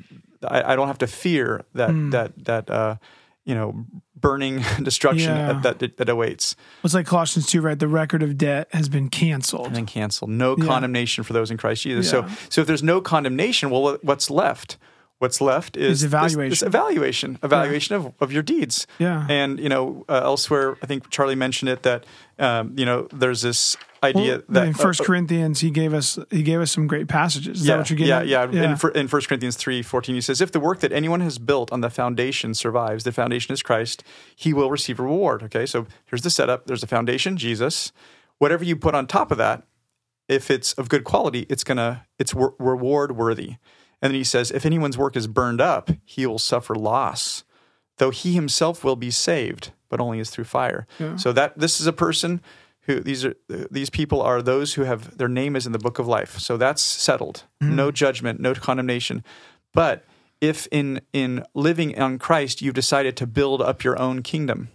[0.43, 2.97] I, I don't have to fear that that that uh,
[3.45, 3.85] you know
[4.17, 5.61] burning destruction Yeah.
[5.63, 7.79] that, that that awaits It's like Colossians 2, right?
[7.79, 9.77] The record of debt has been canceled.
[9.77, 10.31] and canceled.
[10.31, 10.67] No Yeah.
[10.67, 12.09] condemnation for those in Christ Jesus.
[12.11, 14.79] So so if there's no condemnation, well, what's left?
[15.21, 16.49] What's left is Is this- evaluation.
[16.51, 18.87] This, evaluation, evaluation of, of your deeds.
[18.99, 19.27] Yeah.
[19.29, 22.05] And you know, uh, elsewhere, I think Charlie mentioned it that
[22.39, 26.19] um, you know there's this idea Well, that in First uh, Corinthians, he gave us
[26.31, 27.61] he gave us some great passages.
[27.61, 28.29] Is yeah, that what you're getting?
[28.31, 28.53] yeah, at?
[28.55, 31.39] yeah, In, in 1 Corinthians three fourteen, he says, "If the work that anyone has
[31.39, 34.03] built on the foundation survives, the foundation is Christ.
[34.35, 36.67] He will receive a reward." Okay, so here's the setup.
[36.67, 37.93] There's a foundation, Jesus.
[38.39, 39.65] Whatever you put on top of that,
[40.29, 43.57] if it's of good quality, it's gonna it's re- reward worthy.
[44.03, 47.45] And then he says, "If anyone's work is burned up, he will suffer loss,
[47.99, 50.87] though he himself will be saved, but only as through fire."
[51.17, 52.41] So that this is a person
[52.83, 53.35] who these are
[53.71, 56.39] these people are those who have their name is in the book of life.
[56.39, 57.45] So that's settled.
[57.61, 59.23] No judgment, no condemnation.
[59.75, 60.05] But
[60.41, 64.69] if in in living on Christ you've decided to build up your own kingdom,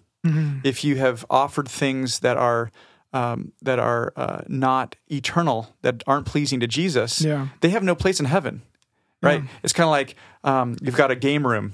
[0.63, 2.71] if you have offered things that are
[3.13, 7.47] um, that are uh, not eternal, that aren't pleasing to Jesus, Yeah.
[7.61, 8.61] they have no place in heaven,
[9.21, 9.41] right?
[9.63, 11.73] It's kind of like um, you've got a game room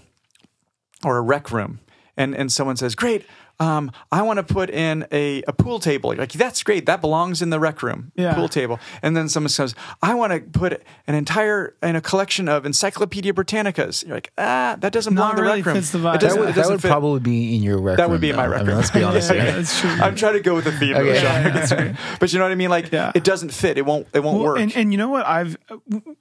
[1.03, 1.79] or a rec room,
[2.17, 3.25] and and someone says, "Great,
[3.61, 6.85] um, I want to put in a, a pool table." You're like, "That's great.
[6.87, 8.33] That belongs in the rec room, Yeah.
[8.33, 12.49] pool table." And then someone says, "I want to put an entire in a collection
[12.49, 15.75] of Encyclopedia Britannicas." You're like, "Ah, that doesn't belong Not in the really rec room.
[15.75, 16.15] fits the vibe.
[16.15, 18.11] It That doesn't, would, it that would fit." probably be in your rec That room,
[18.13, 18.51] would be in my though.
[18.53, 18.77] rec I mean, room.
[18.77, 19.51] let's be honest Yeah, here.
[19.53, 19.89] that's true.
[19.91, 21.19] I'm trying to go with the theme, of the Okay.
[21.19, 21.27] show.
[21.27, 22.69] Yeah, that's but you know what I mean.
[22.69, 23.11] Like, Yeah.
[23.13, 23.77] it doesn't fit.
[23.77, 24.07] It won't.
[24.13, 24.59] It won't Well, work.
[24.59, 25.57] And, and you know what I've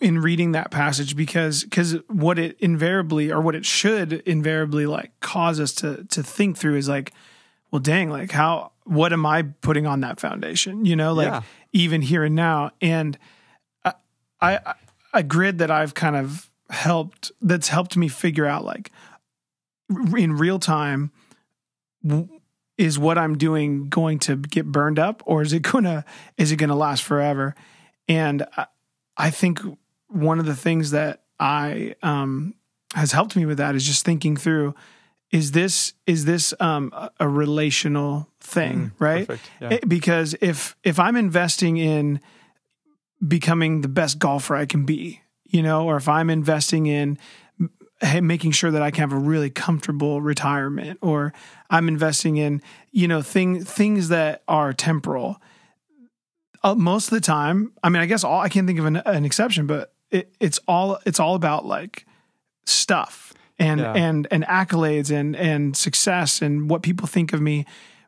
[0.01, 5.11] in reading that passage because because what it invariably or what it should invariably like
[5.21, 7.13] cause us to to think through is like,
[7.71, 10.85] well, dang, like how what am I putting on that foundation?
[10.85, 11.43] You know, like Yeah.
[11.73, 13.19] even here and now, and
[13.85, 13.95] I,
[14.41, 14.75] I
[15.13, 18.91] a grid that I've kind of helped that's helped me figure out like
[20.17, 21.11] in real time,
[22.79, 26.05] is what I'm doing going to get burned up, or is it gonna
[26.37, 27.55] is it gonna last forever?
[28.09, 28.67] And I,
[29.17, 29.61] I think
[30.09, 32.55] one of the things that I um,
[32.95, 34.75] has helped me with that is just thinking through
[35.31, 39.27] is this is this um, a- relational thing, right?
[39.27, 39.71] perfect, yeah.
[39.75, 42.21] It- because if if I'm investing in
[43.27, 47.19] becoming the best golfer I can be, you know, or if I'm investing in
[48.23, 51.33] making sure that I can have a really comfortable retirement, or
[51.69, 55.41] I'm investing in you know thing things that are temporal.
[56.63, 58.97] Uh, most of the time, I mean, I guess all I can't think of an,
[58.97, 62.05] an exception, but it, it's all it's all about like
[62.67, 63.30] stuff
[63.61, 63.93] and Yeah.
[63.93, 67.65] and and accolades and and success and what people think of me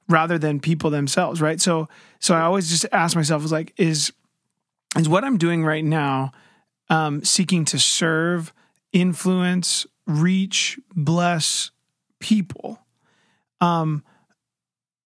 [0.09, 1.61] rather than people themselves, right?
[1.61, 1.89] So
[2.19, 4.13] so I always just ask myself is like is
[4.97, 6.33] is what I'm doing right now
[6.91, 8.53] um, seeking to serve,
[8.93, 11.71] influence, reach, bless
[12.19, 12.79] people,
[13.61, 14.03] um,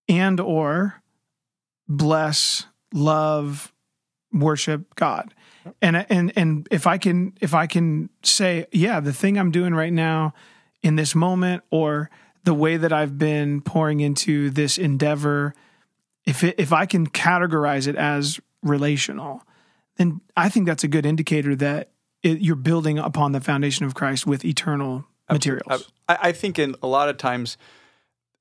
[0.09, 1.03] and or
[1.89, 3.73] bless, love,
[4.41, 5.35] worship God.
[5.83, 9.75] And and and if I can if I can say, yeah, the thing I'm doing
[9.75, 10.33] right now
[10.83, 12.11] in this moment or
[12.45, 15.55] the way that I've been pouring into this endeavor,
[16.25, 19.43] if it, if I can categorize it as relational,
[19.97, 21.91] then I think that's a good indicator that
[22.23, 25.91] it, you're building upon the foundation of Christ with eternal materials.
[26.09, 27.57] I, I think in a lot of times,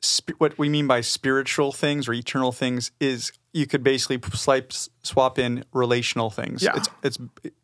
[0.06, 4.72] sp- what we mean by spiritual things or eternal things is you could basically swipe,
[5.04, 6.64] swap in relational things.
[6.64, 6.74] Yeah.
[6.76, 7.18] It's it's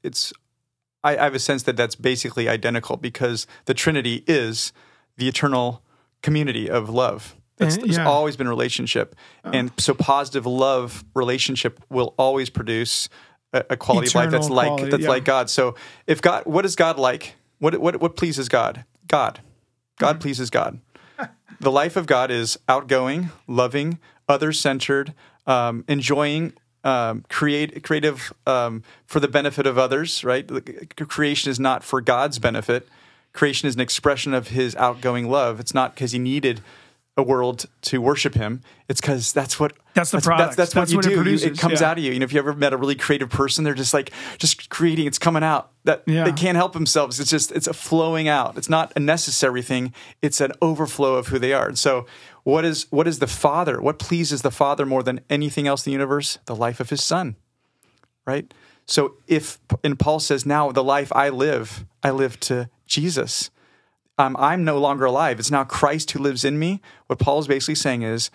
[0.03, 0.33] it's.
[1.03, 4.71] I, I have a sense that that's basically identical because the Trinity is
[5.17, 5.81] the eternal
[6.21, 7.35] community of love.
[7.57, 8.07] That's, There's yeah.
[8.07, 8.11] Oh.
[8.11, 13.07] always been relationship, and so positive love relationship will always produce
[13.53, 15.09] a, a quality of life that's Eternal like that's yeah.
[15.09, 15.49] like God.
[15.49, 15.75] So
[16.07, 17.35] if God, what is God like?
[17.59, 18.85] What what what pleases God?
[19.07, 19.41] God,
[19.99, 20.21] God Mm-hmm.
[20.21, 20.79] pleases God.
[21.61, 25.13] The life of God is outgoing, loving, other centered,
[25.45, 30.23] um, enjoying, um, create creative um, for the benefit of others.
[30.23, 30.49] Right?
[31.07, 32.89] Creation is not for God's benefit.
[33.31, 35.59] Creation is an expression of His outgoing love.
[35.59, 36.61] It's not because He needed
[37.17, 38.61] a world to worship Him.
[38.87, 40.55] It's because that's what That's the That's, product.
[40.57, 41.21] that's, That's what you what do.
[41.21, 41.89] Produces, it comes yeah.
[41.91, 42.13] out of you.
[42.13, 45.07] You know, if you ever met a really creative person, they're just like just creating.
[45.07, 45.71] It's coming out.
[45.83, 46.23] That Yeah.
[46.23, 47.19] they can't help themselves.
[47.19, 48.57] It's just it's a flowing out.
[48.57, 49.93] It's not a necessary thing.
[50.21, 51.67] It's an overflow of who they are.
[51.67, 52.05] And so,
[52.43, 53.81] what is what is the Father?
[53.81, 56.39] What pleases the Father more than anything else in the universe?
[56.45, 57.35] The life of His Son,
[58.25, 58.53] right?
[58.85, 63.49] So if and Paul says now the life I live, I live to Jesus.
[64.17, 65.39] Um, I'm no longer alive.
[65.39, 66.81] It's now Christ who lives in me.
[67.07, 68.29] What Paul is basically saying is,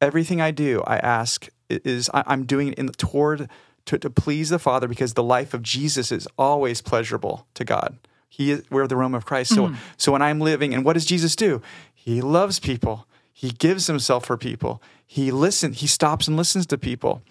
[0.00, 3.48] everything I do, I ask is I, I'm doing it in toward
[3.86, 7.98] to, to please the Father because the life of Jesus is always pleasurable to God.
[8.28, 9.54] He is we're the aroma of Christ.
[9.54, 11.60] So so when I'm living, and what does Jesus do?
[11.94, 13.06] He loves people.
[13.32, 14.82] He gives himself for people.
[15.06, 15.80] He listens.
[15.80, 17.22] He stops and listens to people.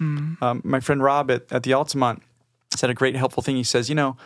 [0.42, 2.22] Um, my friend Rob at, at the Altamont
[2.76, 3.56] said a great helpful thing.
[3.56, 4.18] He says, you know,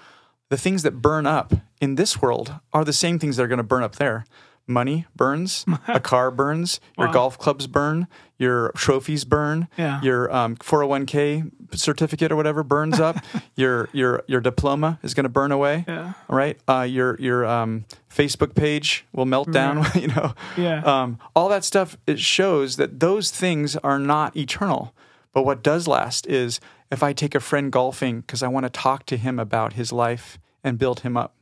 [0.54, 3.58] the things that burn up in this world are the same things that are going
[3.58, 4.24] to burn up there.
[4.68, 10.00] Money burns, a car burns, your golf clubs burn, your trophies burn, Yeah.
[10.04, 13.18] your um, 401k certificate or whatever burns up,
[13.56, 15.86] your your your diploma is going to burn away.
[15.88, 16.13] Yeah.
[16.30, 16.60] Right.
[16.70, 17.86] Uh, your your um,
[18.16, 19.84] Facebook page will melt down.
[19.96, 20.36] you know.
[20.56, 20.84] Yeah.
[20.86, 24.94] Um, all that stuff it shows that those things are not eternal.
[25.34, 26.60] But what does last is
[26.92, 29.92] if I take a friend golfing because I want to talk to him about his
[29.92, 31.36] life and build him up.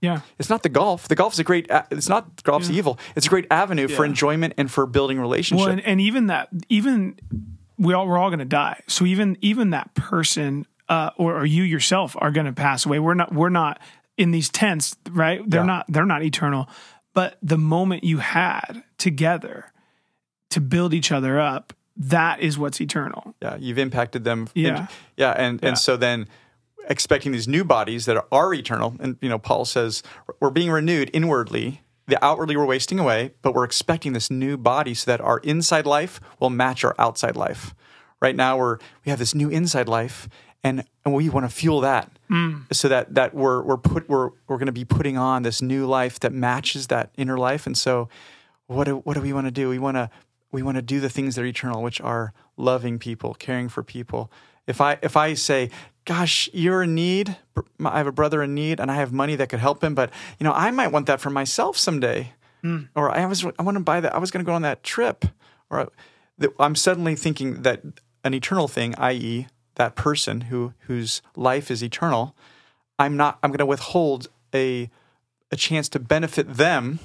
[0.00, 0.20] yeah.
[0.38, 1.08] It's not the golf.
[1.08, 1.66] The golf is a great.
[1.90, 2.98] It's not golf's evil.
[3.16, 5.64] It's a great avenue for enjoyment and for building relationship.
[5.66, 7.16] Well, and, and even that, even
[7.78, 8.80] we all we're all going to die.
[8.88, 12.98] So even even that person uh, or, or you yourself are going to pass away.
[12.98, 13.80] We're not we're not
[14.18, 15.40] in these tents, right?
[15.48, 15.66] They're Yeah.
[15.66, 16.68] not they're not eternal.
[17.14, 19.72] But the moment you had together
[20.50, 23.34] to build each other up, that is what's eternal.
[23.40, 24.48] yeah, you've impacted them.
[24.54, 24.68] Yeah.
[24.76, 25.68] And, yeah, and Yeah.
[25.68, 26.28] and so then
[26.88, 30.02] expecting these new bodies that are eternal, and you know, Paul says
[30.40, 31.82] we're being renewed inwardly.
[32.06, 35.86] The outwardly we're wasting away, but we're expecting this new body so that our inside
[35.86, 37.74] life will match our outside life.
[38.20, 40.28] Right now, we're we have this new inside life,
[40.62, 42.62] and and we want to fuel that, mm.
[42.72, 45.86] so that that we're we're put we're we're going to be putting on this new
[45.86, 47.66] life that matches that inner life.
[47.66, 48.08] And so,
[48.66, 49.68] what do, what do we want to do?
[49.68, 50.10] We want to
[50.54, 53.82] we want to do the things that are eternal, which are loving people, caring for
[53.82, 54.30] people.
[54.66, 55.70] If I if I say,
[56.04, 57.36] "Gosh, you're in need,"
[57.84, 60.10] I have a brother in need, and I have money that could help him, but
[60.38, 62.84] you know, I might want that for myself someday, hmm.
[62.94, 64.14] or I was I want to buy that.
[64.14, 65.24] I was going to go on that trip,
[65.70, 65.90] or
[66.58, 67.82] I'm suddenly thinking that
[68.22, 72.34] an eternal thing, i.e., that person who whose life is eternal,
[72.98, 73.38] I'm not.
[73.42, 74.90] I'm going to withhold a
[75.50, 76.98] a chance to benefit them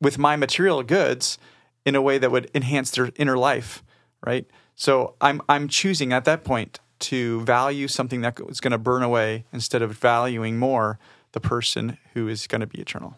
[0.00, 1.38] with my material goods
[1.84, 3.82] in a way that would enhance their inner life,
[4.26, 4.46] right?
[4.74, 9.02] So I'm I'm choosing at that point to value something that is going to burn
[9.02, 10.98] away instead of valuing more
[11.32, 13.16] the person who is going to be eternal.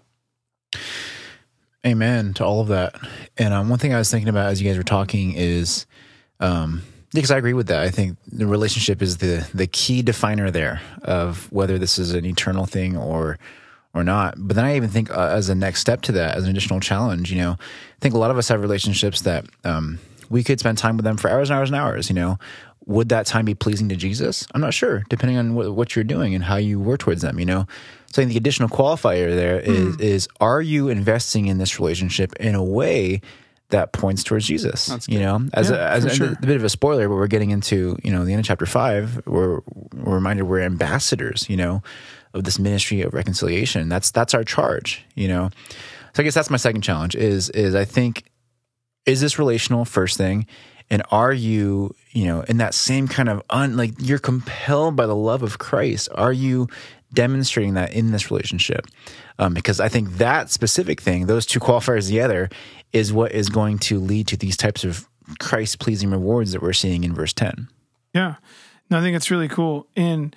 [1.86, 2.96] Amen to all of that.
[3.38, 5.86] And um, one thing I was thinking about as you guys were talking is,
[6.40, 7.80] um, because I agree with that.
[7.80, 12.26] I think the relationship is the the key definer there of whether this is an
[12.26, 13.38] eternal thing or
[13.94, 14.34] or not.
[14.36, 16.80] But then I even think uh, as a next step to that, as an additional
[16.80, 20.58] challenge, you know, I think a lot of us have relationships that um, we could
[20.58, 22.08] spend time with them for hours and hours and hours.
[22.08, 22.38] You know,
[22.86, 24.46] would that time be pleasing to Jesus?
[24.54, 27.38] I'm not sure, depending on what, what you're doing and how you were towards them.
[27.38, 27.66] You know,
[28.12, 32.34] so I think the additional qualifier there is is are you investing in this relationship
[32.36, 33.20] in a way
[33.70, 34.88] that points towards Jesus?
[35.08, 36.32] you know, as Yeah, a, as a, sure.
[36.40, 38.66] a bit of a spoiler, but we're getting into you know the end of chapter
[38.66, 39.20] five.
[39.26, 39.60] We're,
[39.92, 41.50] we're reminded we're ambassadors.
[41.50, 41.82] You know,
[42.34, 43.88] of this ministry of reconciliation.
[43.88, 45.04] That's that's our charge.
[45.16, 45.50] You know,
[46.14, 47.16] so I guess that's my second challenge.
[47.16, 48.30] Is is I think
[49.06, 50.46] is this relational first thing
[50.90, 55.06] and are you you know in that same kind of un like you're compelled by
[55.06, 56.66] the love of christ are you
[57.12, 58.86] demonstrating that in this relationship
[59.38, 62.48] um, because i think that specific thing those two qualifiers together
[62.92, 65.06] is what is going to lead to these types of
[65.38, 67.68] christ pleasing rewards that we're seeing in verse 10
[68.16, 68.36] Yeah.
[68.90, 69.86] No, I think it's really cool.
[69.94, 70.34] And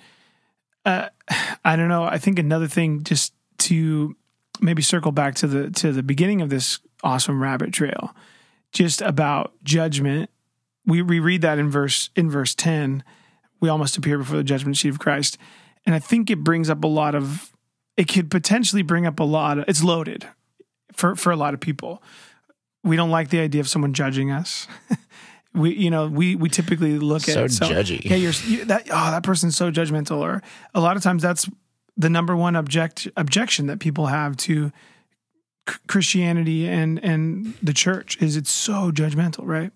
[0.84, 1.08] uh,
[1.64, 2.04] I don't know.
[2.04, 4.14] I think another thing, just to
[4.60, 8.14] maybe circle back to the to the beginning of this awesome rabbit trail,
[8.72, 10.28] just about judgment.
[10.90, 13.04] We we read that in verse in verse ten.
[13.60, 15.38] We almost appear before the judgment seat of Christ,
[15.86, 17.52] and I think it brings up a lot of.
[17.96, 19.58] It could potentially bring up a lot.
[19.58, 20.26] Of, it's loaded
[20.92, 22.02] for for a lot of people.
[22.82, 24.66] We don't like the idea of someone judging us.
[25.54, 28.04] we you know we we typically look So at judgy.
[28.04, 28.88] Yeah, you're you, that.
[28.90, 30.18] Oh, that person's so judgmental.
[30.18, 30.42] Or
[30.74, 31.48] a lot of times that's
[31.96, 34.72] the number one object objection that people have to
[35.68, 39.72] C- Christianity and and the church is it's so judgmental, right?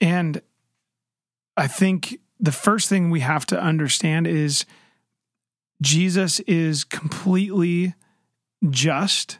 [0.00, 0.40] And
[1.56, 4.64] I think the first thing we have to understand is
[5.82, 7.94] Jesus is completely
[8.70, 9.38] just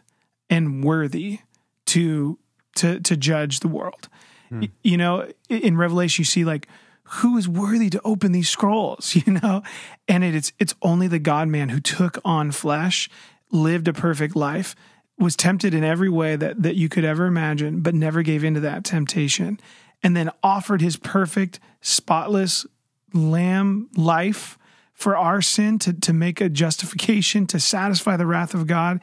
[0.50, 1.40] and worthy
[1.86, 2.38] to
[2.76, 4.08] to to judge the world.
[4.48, 4.60] Hmm.
[4.60, 6.68] Y- You know, in Revelation you see like
[7.10, 9.62] who is worthy to open these scrolls, you know?
[10.06, 13.08] And it, it's it's only the God man who took on flesh,
[13.50, 14.74] lived a perfect life,
[15.18, 18.60] was tempted in every way that that you could ever imagine, but never gave into
[18.60, 19.58] that temptation,
[20.02, 22.66] and then offered his perfect, spotless
[23.12, 24.58] lamb life
[24.92, 29.00] for our sin to to make a justification to satisfy the wrath of God.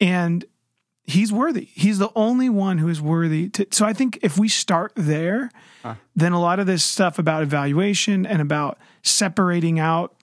[0.00, 0.44] And
[1.08, 1.64] he's worthy.
[1.64, 5.50] He's the only one who is worthy to, so i think if we start there
[6.14, 10.14] then a lot of this stuff about evaluation and about separating out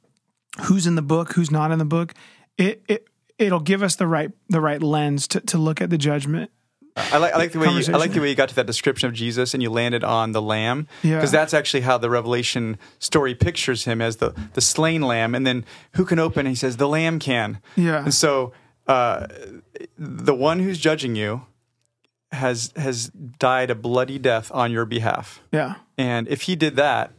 [0.65, 2.13] who's in the book who's not in the book
[2.57, 5.97] it, it it'll give us the right the right lens to, to look at the
[5.97, 6.51] judgment
[6.97, 8.65] I like, I like the way you, I like the way you got to that
[8.67, 11.15] description of Jesus and you landed on the lamb Yeah.
[11.17, 15.45] because that's actually how the Revelation story pictures him as the the slain lamb and
[15.45, 16.45] then who can open?
[16.45, 17.59] He says the lamb can.
[17.75, 18.03] Yeah.
[18.03, 18.53] And so
[18.87, 19.27] uh,
[19.97, 21.45] the one who's judging you
[22.31, 27.11] has has died a bloody death on your behalf, yeah and if he did that,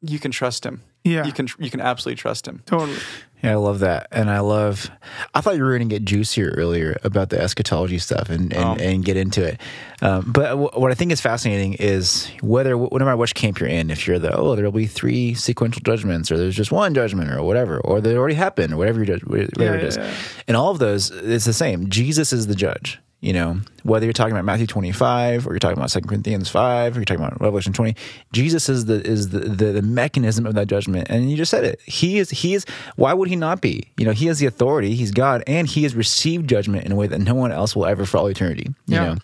[0.00, 0.82] you can trust him.
[1.04, 1.24] Yeah.
[1.24, 2.62] you can you can absolutely trust him.
[2.66, 2.98] totally
[3.42, 4.90] Yeah, I love that, and I love.
[5.32, 8.80] I thought you were going to get juicier earlier about the eschatology stuff and and,
[8.80, 9.60] and get into it.
[10.02, 13.68] Um, but w- what I think is fascinating is whether no matter which camp you're
[13.68, 17.30] in, if you're the oh there'll be three sequential judgments, or there's just one judgment,
[17.30, 19.96] or whatever, or they already happened, or whatever you judge, whatever Yeah, it is.
[19.96, 20.14] yeah, yeah.
[20.48, 21.88] In all of those, it's the same.
[21.90, 22.98] Jesus is the judge.
[23.20, 26.96] You know, whether you're talking about Matthew 25 or you're talking about 2 Corinthians 5
[26.96, 27.96] or you're talking about Revelation 20,
[28.32, 31.08] Jesus is the is the, the, the mechanism of that judgment.
[31.10, 31.80] And you just said it.
[31.84, 33.90] He is he is why would he not be?
[33.96, 36.94] You know, he has the authority, he's God, and he has received judgment in a
[36.94, 38.68] way that no one else will ever for all eternity.
[38.86, 39.04] You Yeah.
[39.04, 39.16] know?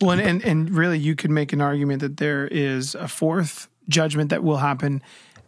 [0.00, 3.68] Well, and, and and really, you could make an argument that there is a fourth
[3.90, 5.02] judgment that will happen,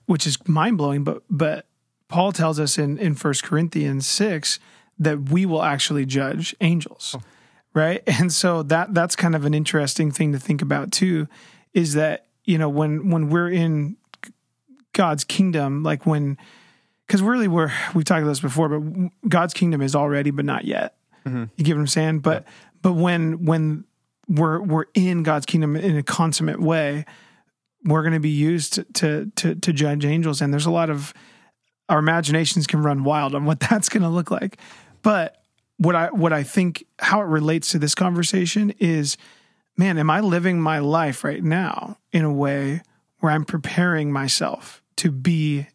[0.05, 1.03] which is mind blowing.
[1.03, 1.67] But but
[2.09, 4.61] Paul tells us in in First Corinthians six
[4.99, 7.23] that we will actually judge angels, oh.
[7.77, 8.03] Right?
[8.19, 11.29] And so that that's kind of an interesting thing to think about too,
[11.75, 13.97] is that you know when when we're in
[14.93, 16.39] God's kingdom, like when
[17.07, 20.65] because really we're we've talked about this before, but God's kingdom is already, but not
[20.65, 20.97] yet.
[21.25, 21.45] Mm-hmm.
[21.57, 22.21] You get what I'm saying?
[22.21, 22.45] But
[22.83, 23.85] but when when
[24.29, 27.05] we're we're in God's kingdom in a consummate way,
[27.85, 30.91] we're going to be used to, to to to judge angels, and there's a lot
[30.91, 31.13] of
[31.89, 34.59] our imaginations can run wild on what that's going to look like.
[35.03, 35.43] But
[35.79, 39.17] what I what I think how it relates to this conversation is,
[39.77, 42.83] man, am I living my life right now in a way
[43.21, 45.67] where I'm preparing myself to be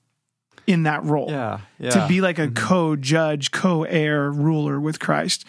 [0.65, 1.29] in that role?
[1.29, 1.91] Yeah, yeah.
[1.91, 2.65] to be like a mm-hmm.
[2.65, 5.45] co-judge, co-heir, ruler with Christ.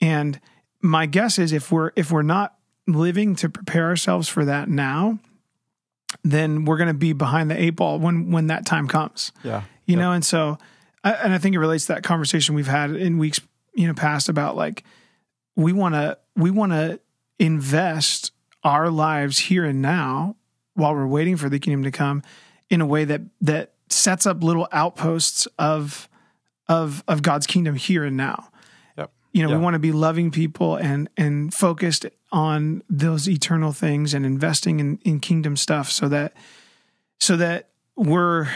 [0.00, 0.40] And
[0.82, 2.54] my guess is if we're if we're not
[2.86, 5.18] living to prepare ourselves for that now,
[6.22, 9.32] then we're going to be behind the eight ball when when that time comes.
[9.42, 9.62] yeah.
[9.86, 10.58] You know, and so
[11.04, 13.40] I, and I think it relates to that conversation we've had in weeks
[13.76, 14.82] you know past about like
[15.54, 16.98] we want to we want to
[17.38, 18.32] invest
[18.64, 20.34] our lives here and now
[20.74, 22.22] while we're waiting for the kingdom to come
[22.68, 26.08] in a way that that sets up little outposts of
[26.68, 28.50] of of God's kingdom here and now.
[28.98, 29.12] Yep.
[29.32, 29.56] You know, Yeah.
[29.56, 34.80] we want to be loving people and and focused on those eternal things and investing
[34.80, 36.32] in in kingdom stuff so that
[37.20, 38.48] so that we're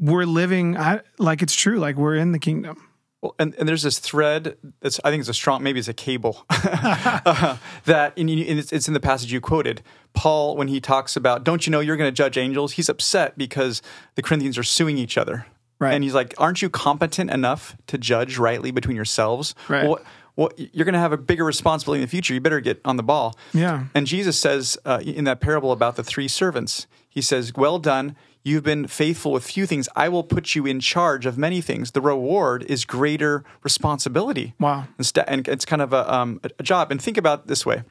[0.00, 2.88] we're living I, like it's true like we're in the kingdom.
[3.22, 5.94] Well, and, and there's this thread that's I think it's a strong maybe it's a
[5.94, 9.82] cable uh, that and you, and it's, it's in the passage you quoted.
[10.12, 12.72] Paul when he talks about don't you know you're going to judge angels?
[12.72, 13.80] He's upset because
[14.16, 15.46] the Corinthians are suing each other.
[15.78, 15.94] Right.
[15.94, 19.54] And he's like, aren't you competent enough to judge rightly between yourselves?
[19.68, 19.88] Right.
[19.88, 20.00] Well,
[20.36, 22.32] well, you're going to have a bigger responsibility in the future.
[22.32, 23.36] You better get on the ball.
[23.52, 23.86] Yeah.
[23.94, 28.16] And Jesus says uh, in that parable about the three servants, he says, Well done.
[28.44, 29.88] You've been faithful with few things.
[29.94, 31.92] I will put you in charge of many things.
[31.92, 34.54] The reward is greater responsibility.
[34.58, 34.86] Wow.
[35.26, 36.90] And it's kind of a, um, a- job.
[36.90, 37.82] And think about it this way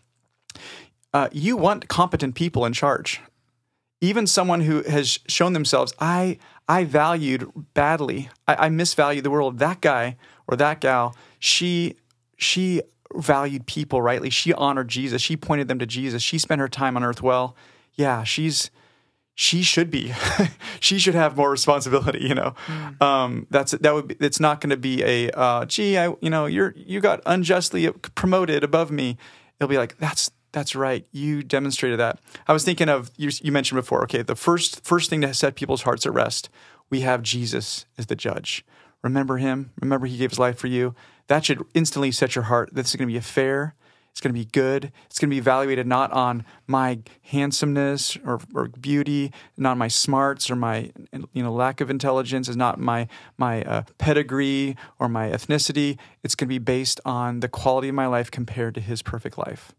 [1.13, 3.21] uh, you want competent people in charge.
[4.01, 9.59] Even someone who has shown themselves, I, I valued badly, I, I misvalued the world.
[9.59, 11.95] That guy or that gal, she,
[12.35, 12.81] she
[13.13, 14.29] valued people rightly.
[14.29, 15.21] She honored Jesus.
[15.21, 16.23] She pointed them to Jesus.
[16.23, 17.55] She spent her time on earth well.
[17.93, 18.71] Yeah, she's
[19.35, 20.13] she should be.
[20.79, 22.25] she should have more responsibility.
[22.27, 22.55] You know,
[22.99, 24.07] um, that's that would.
[24.09, 25.97] Be, it's not going to be a uh, gee.
[25.97, 29.17] I you know you're you got unjustly promoted above me.
[29.59, 31.05] It'll be like that's that's right.
[31.11, 32.19] You demonstrated that.
[32.47, 33.29] I was thinking of you.
[33.41, 34.03] You mentioned before.
[34.03, 36.49] Okay, the first first thing to set people's hearts at rest.
[36.89, 38.65] We have Jesus as the judge.
[39.01, 39.71] Remember him.
[39.81, 40.93] Remember he gave his life for you.
[41.27, 42.69] That should instantly set your heart.
[42.73, 43.75] This is going to be a fair.
[44.11, 44.91] It's going to be good.
[45.05, 50.51] It's going to be evaluated not on my handsomeness or, or beauty, not my smarts
[50.51, 50.91] or my
[51.33, 52.49] you know lack of intelligence.
[52.49, 53.07] Is not my
[53.37, 55.97] my uh, pedigree or my ethnicity.
[56.23, 59.37] It's going to be based on the quality of my life compared to His perfect
[59.37, 59.73] life.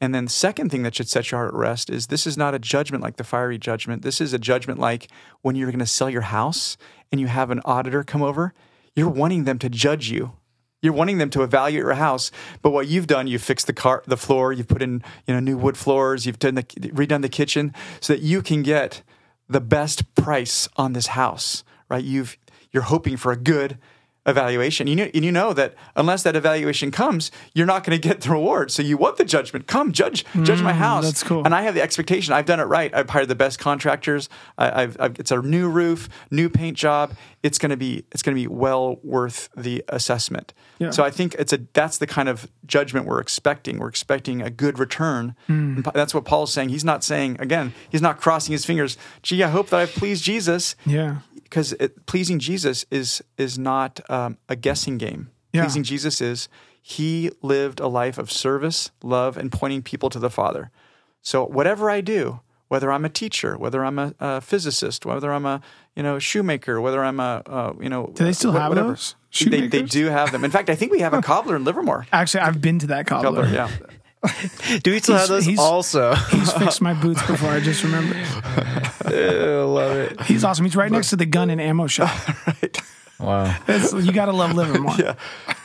[0.00, 2.36] And then the second thing that should set your heart at rest is this is
[2.36, 4.02] not a judgment like the fiery judgment.
[4.02, 5.08] This is a judgment like
[5.40, 6.76] when you're going to sell your house
[7.10, 8.52] and you have an auditor come over.
[8.94, 10.32] You're wanting them to judge you
[10.82, 12.30] you're wanting them to evaluate your house,
[12.60, 15.40] but what you've done, you've fixed the car, the floor, you've put in you know
[15.40, 19.02] new wood floors, you've done the redone the kitchen, so that you can get
[19.48, 22.04] the best price on this house, right?
[22.04, 22.36] You've
[22.72, 23.78] you're hoping for a good
[24.26, 24.86] evaluation.
[24.86, 28.20] You know, and you know that unless that evaluation comes, you're not going to get
[28.20, 28.70] the reward.
[28.70, 29.66] So you want the judgment.
[29.66, 31.04] Come judge, judge my mm, house.
[31.04, 31.44] that's cool.
[31.44, 32.32] And I have the expectation.
[32.32, 32.94] I've done it right.
[32.94, 34.28] I've hired the best contractors.
[34.58, 37.14] I, I've, I've it's a new roof, new paint job.
[37.42, 40.54] It's going to be it's going to be well worth the assessment.
[40.78, 40.90] Yeah.
[40.90, 43.78] So I think it's a that's the kind of judgment we're expecting.
[43.78, 45.34] We're expecting a good return.
[45.48, 45.76] Mm.
[45.76, 46.68] And that's what Paul's saying.
[46.68, 47.74] He's not saying again.
[47.90, 48.96] He's not crossing his fingers.
[49.22, 51.18] Gee, I hope that I've pleased Jesus Yeah.
[51.34, 51.74] because
[52.06, 55.30] pleasing Jesus is is not um, a guessing game.
[55.52, 55.62] Yeah.
[55.64, 56.48] Pleasing Jesus is
[56.80, 60.70] he lived a life of service, love, and pointing people to the Father.
[61.22, 65.46] So whatever I do, whether I'm a teacher, whether I'm a, a physicist, whether I'm
[65.46, 65.60] a
[65.94, 68.88] you know shoemaker, whether I'm a uh, you know Do they still wha- have whatever.
[68.90, 69.14] those?
[69.46, 70.44] They, they do have them.
[70.44, 72.06] In fact, I think we have a cobbler in Livermore.
[72.12, 73.44] Actually, I've been to that cobbler.
[73.44, 73.70] Cobbler, yeah.
[74.82, 76.14] Do we still He's- have those he's- also?
[76.30, 77.48] He's fixed my boots before.
[77.50, 78.14] I just remember.
[79.04, 79.10] I
[79.64, 80.20] love it.
[80.22, 80.64] He's awesome.
[80.64, 82.14] He's right next to the gun and ammo shop.
[83.22, 83.56] Wow.
[83.68, 84.94] It's, you got to love Livermore.
[84.98, 85.14] yeah,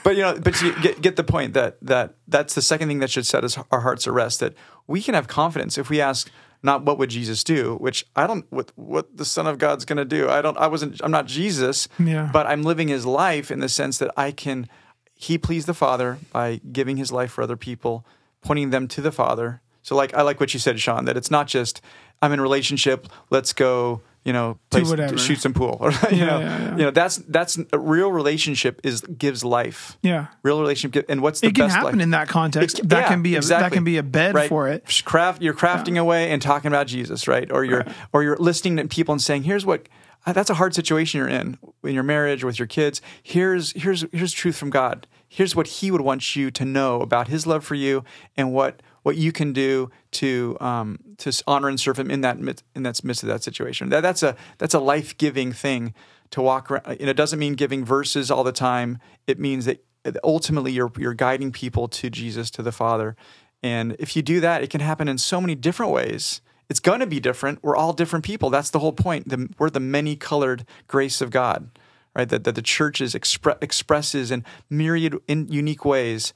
[0.03, 2.99] but you know, but you get get the point that that that's the second thing
[2.99, 4.39] that should set us our hearts at rest.
[4.39, 4.53] That
[4.85, 6.29] we can have confidence if we ask
[6.63, 9.97] not what would Jesus do, which I don't what what the Son of God's going
[9.97, 10.29] to do.
[10.29, 10.57] I don't.
[10.57, 11.01] I wasn't.
[11.03, 11.87] I'm not Jesus.
[11.99, 12.29] Yeah.
[12.31, 14.67] But I'm living His life in the sense that I can.
[15.13, 18.05] He pleased the Father by giving His life for other people,
[18.41, 19.61] pointing them to the Father.
[19.81, 21.81] So like I like what you said, Sean, that it's not just
[22.21, 23.07] I'm in relationship.
[23.29, 24.01] Let's go.
[24.27, 25.17] You know, play, s- whatever.
[25.17, 25.77] shoot some pool.
[25.79, 26.69] Or, you Yeah, know, yeah, yeah.
[26.71, 30.27] you know that's that's a real relationship is gives life Yeah.
[30.43, 32.03] real relationship and what's the It can happen life?
[32.03, 32.79] in that context.
[32.79, 34.49] It that can be a that can be a bed Right.
[34.49, 34.83] for it.
[35.05, 38.87] craft you're crafting away and talking about jesus right or you're or you're listening to
[38.87, 39.87] people and saying here's what
[40.25, 44.03] uh, that's a hard situation you're in in your marriage with your kids here's here's
[44.11, 47.63] here's truth from god here's what he would want you to know about his love
[47.63, 48.03] for you
[48.35, 52.37] and what what you can do to um, to honor and serve him in that
[52.75, 53.87] in that midst of that situation.
[53.87, 55.93] That, that's a that's a life giving thing
[56.31, 56.85] to walk around.
[56.85, 58.99] And it doesn't mean giving verses all the time.
[59.25, 59.81] It means that
[60.25, 63.15] ultimately you're you're guiding people to Jesus, to the Father.
[63.63, 66.41] And if you do that, it can happen in so many different ways.
[66.69, 67.59] It's going to be different.
[67.63, 68.49] We're all different people.
[68.49, 69.29] That's the whole point.
[69.29, 71.69] The, we're the many colored grace of God,
[72.13, 72.27] right?
[72.27, 76.33] That, that the church expre- expresses in myriad, in unique ways,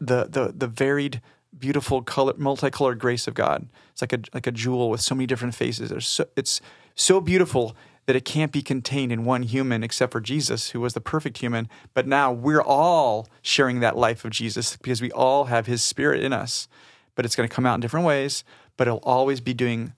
[0.00, 1.20] the the the varied,
[1.58, 3.68] beautiful color, multicolored grace of God.
[3.92, 5.90] It's like a like a jewel with so many different faces.
[5.90, 6.60] There's so, it's
[6.94, 7.76] so beautiful
[8.06, 11.38] that it can't be contained in one human except for Jesus, who was the perfect
[11.38, 11.68] human.
[11.94, 16.22] But now we're all sharing that life of Jesus because we all have his spirit
[16.22, 16.68] in us.
[17.14, 18.44] But it's going to come out in different ways,
[18.76, 19.94] but it'll always be doing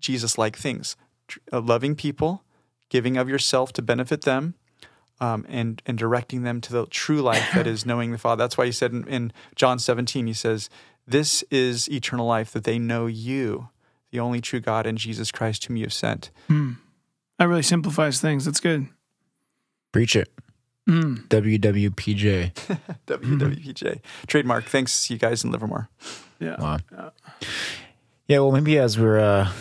[0.00, 0.96] Jesus like things
[1.52, 2.44] uh, loving people,
[2.88, 4.54] giving of yourself to benefit them.
[5.20, 8.42] Um, and and directing them to the true life that is knowing the Father.
[8.42, 10.68] That's why he said in, in John 17, he says,
[11.12, 13.68] "This is eternal life, that they know you,
[14.10, 16.30] the only true God, and Jesus Christ, whom you have sent."
[17.38, 18.44] That really simplifies things.
[18.44, 18.88] That's good.
[19.92, 20.28] Preach it.
[20.88, 21.28] Mm.
[21.28, 22.52] WWPJ.
[23.06, 24.64] WWPJ trademark.
[24.64, 25.88] Thanks, you guys in Livermore.
[26.40, 26.56] Yeah.
[26.60, 26.78] Wow.
[28.26, 29.52] Yeah, well, maybe as we're uh,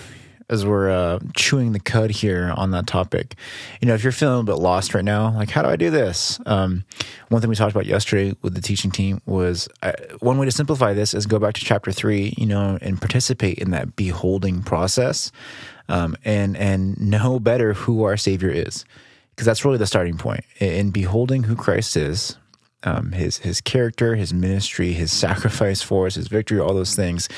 [0.51, 3.35] as we're uh, chewing the cud here on that topic,
[3.79, 5.89] you know, if you're feeling a bit lost right now, like how do I do
[5.89, 6.39] this?
[6.45, 6.83] Um,
[7.29, 10.51] one thing we talked about yesterday with the teaching team was uh, one way to
[10.51, 14.61] simplify this is go back to chapter three, you know, and participate in that beholding
[14.61, 15.31] process,
[15.87, 18.83] um, and and know better who our Savior is,
[19.31, 22.37] because that's really the starting point in beholding who Christ is.
[22.83, 27.29] Um, his his character, his ministry, his sacrifice for us, his victory, all those things.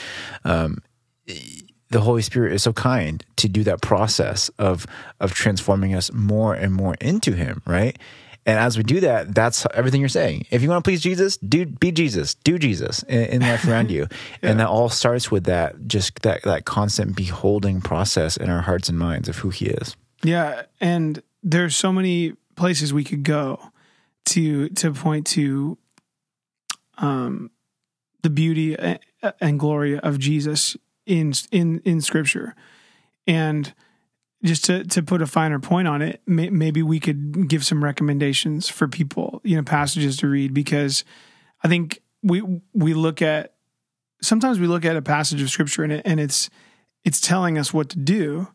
[1.93, 4.87] The Holy Spirit is so kind to do that process of
[5.19, 7.97] of transforming us more and more into Him, right?
[8.47, 10.47] And as we do that, that's everything you're saying.
[10.49, 13.91] If you want to please Jesus, do be Jesus, do Jesus in, in life around
[13.91, 14.07] you,
[14.41, 18.89] and that all starts with that just that that constant beholding process in our hearts
[18.89, 19.95] and minds of who He is.
[20.23, 23.59] Yeah, and there's so many places we could go
[24.25, 25.77] to to point to
[26.97, 27.51] um
[28.23, 28.75] the beauty
[29.39, 30.75] and glory of Jesus
[31.05, 32.55] in in in scripture.
[33.27, 33.73] And
[34.43, 37.83] just to to put a finer point on it, may, maybe we could give some
[37.83, 41.03] recommendations for people, you know, passages to read because
[41.63, 42.41] I think we
[42.73, 43.53] we look at
[44.21, 46.49] sometimes we look at a passage of scripture and it, and it's
[47.03, 48.47] it's telling us what to do,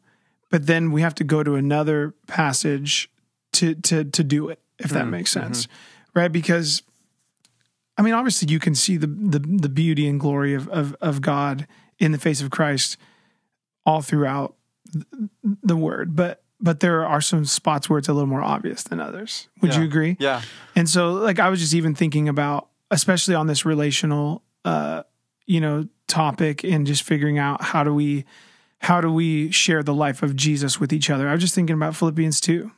[0.50, 3.10] but then we have to go to another passage
[3.52, 5.10] to to to do it if that mm-hmm.
[5.10, 5.46] makes mm-hmm.
[5.46, 5.68] sense
[6.14, 6.32] right?
[6.32, 6.82] Because
[7.96, 11.20] i mean obviously you can see the the, the beauty and glory of, of of
[11.20, 11.66] god
[11.98, 12.96] in the face of christ
[13.86, 14.54] all throughout
[15.62, 19.00] the word but but there are some spots where it's a little more obvious than
[19.00, 20.42] others would you agree Yeah.
[20.74, 25.02] and so like I was just even thinking about especially on this relational uh
[25.46, 28.24] you know topic and just figuring out how do we
[28.80, 31.28] how do we share the life of Jesus with each other.
[31.28, 32.70] I was just thinking about Philippians 2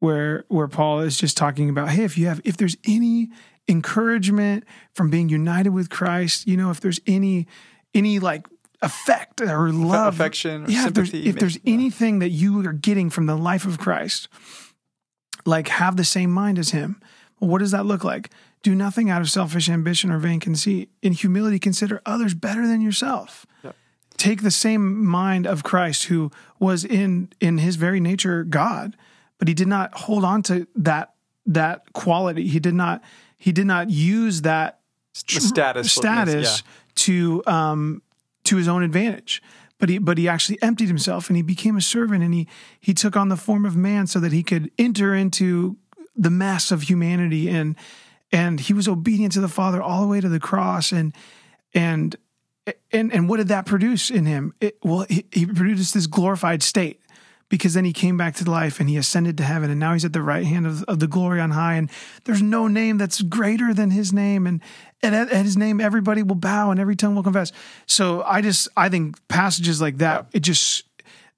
[0.00, 3.28] where where Paul is just talking about hey if you have if there's any
[3.68, 4.64] encouragement
[4.94, 7.46] from being united with Christ, you know if there's any
[7.94, 8.46] any like
[8.82, 11.72] effect or love affection or yeah if there's sympathy, if there's maybe.
[11.74, 14.28] anything that you are getting from the life of Christ
[15.46, 17.00] like have the same mind as him.
[17.38, 18.30] Well, what does that look like?
[18.62, 20.90] Do nothing out of selfish ambition or vain conceit.
[21.02, 23.46] In humility, consider others better than yourself.
[23.64, 23.76] Yep.
[24.16, 28.96] Take the same mind of Christ, who was in in his very nature God,
[29.38, 31.14] but he did not hold on to that
[31.46, 32.46] that quality.
[32.48, 33.02] He did not
[33.38, 34.80] he did not use that
[35.82, 35.92] The status.
[35.92, 36.62] status
[36.96, 38.02] to um
[38.44, 39.42] to his own advantage.
[39.78, 42.46] But he but he actually emptied himself and he became a servant and he
[42.80, 45.76] he took on the form of man so that he could enter into
[46.16, 47.76] the mass of humanity and
[48.30, 51.14] and he was obedient to the father all the way to the cross and
[51.72, 52.16] and
[52.92, 54.54] and and what did that produce in him?
[54.60, 57.00] It, well he, he produced this glorified state
[57.48, 60.04] because then he came back to life and he ascended to heaven and now he's
[60.04, 61.90] at the right hand of, of the glory on high and
[62.24, 64.60] there's no name that's greater than his name and,
[65.02, 67.52] and at, his name everybody will bow and every tongue will confess
[67.86, 70.84] so i just i think passages like that it just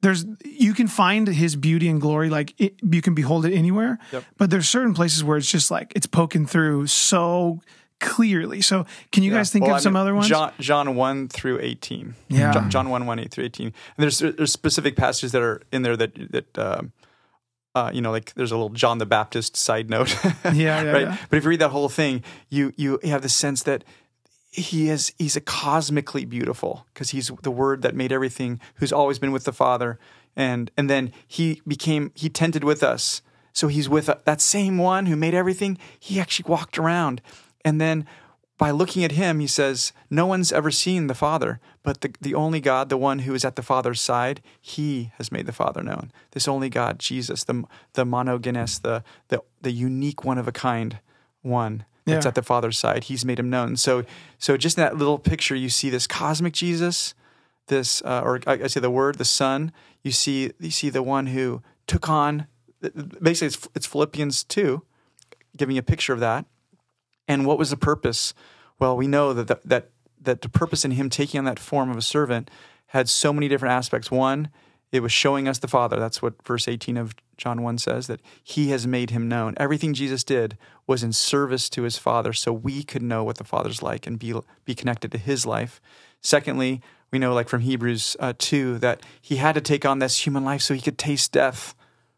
[0.00, 3.98] there's you can find his beauty and glory like it, you can behold it anywhere
[4.12, 4.24] Yep.
[4.36, 7.60] but there's certain places where it's just like it's poking through so
[8.00, 9.38] clearly so can you Yeah.
[9.38, 12.14] guys think Well, of I some mean, other ones John, John 1 through 18.
[12.28, 12.52] Yeah.
[12.52, 13.66] John, John 1, 1, 8 through 18.
[13.68, 16.90] And there's, there's specific passages that are in there that, that um,
[17.74, 20.14] uh, you know, like there's a little John the Baptist side note.
[20.44, 21.02] Yeah, yeah, right?
[21.02, 21.16] yeah.
[21.30, 23.84] But if you read that whole thing, you, you have the sense that
[24.52, 29.18] he is he's a cosmically beautiful because he's the word that made everything who's always
[29.18, 29.98] been with the father
[30.36, 33.22] and and then he became he tented with us
[33.54, 37.22] so he's with uh, that same one who made everything he actually walked around
[37.64, 38.06] and then
[38.62, 42.34] by looking at him he says no one's ever seen the father but the, the
[42.34, 45.82] only god the one who is at the father's side he has made the father
[45.82, 46.04] known.
[46.34, 47.64] This only god jesus the
[47.98, 51.00] the monogenes the the, the unique one of a kind
[51.42, 52.28] one that's Yeah.
[52.30, 53.02] at the father's side.
[53.10, 53.76] He's made him known.
[53.76, 54.04] So
[54.38, 57.14] so just in that little picture you see this cosmic jesus
[57.66, 59.72] this uh, or I, I say the word the son.
[60.06, 62.46] You see you see the one who took on
[63.28, 64.82] basically it's, it's philippians 2
[65.56, 66.44] giving a picture of that.
[67.28, 68.34] And what was the purpose
[68.78, 71.90] well we know that the, that that the purpose in him taking on that form
[71.90, 72.50] of a servant
[72.88, 74.48] had so many different aspects one
[74.92, 75.98] It was showing us the Father.
[75.98, 79.54] That's what verse 18 of John 1 says that he has made him known.
[79.56, 83.44] Everything Jesus did was in service to his Father so we could know what the
[83.44, 85.80] Father's like and be be connected to his life.
[86.20, 90.26] Secondly, we know like from Hebrews uh, 2 that he had to take on this
[90.26, 91.74] human life so he could taste death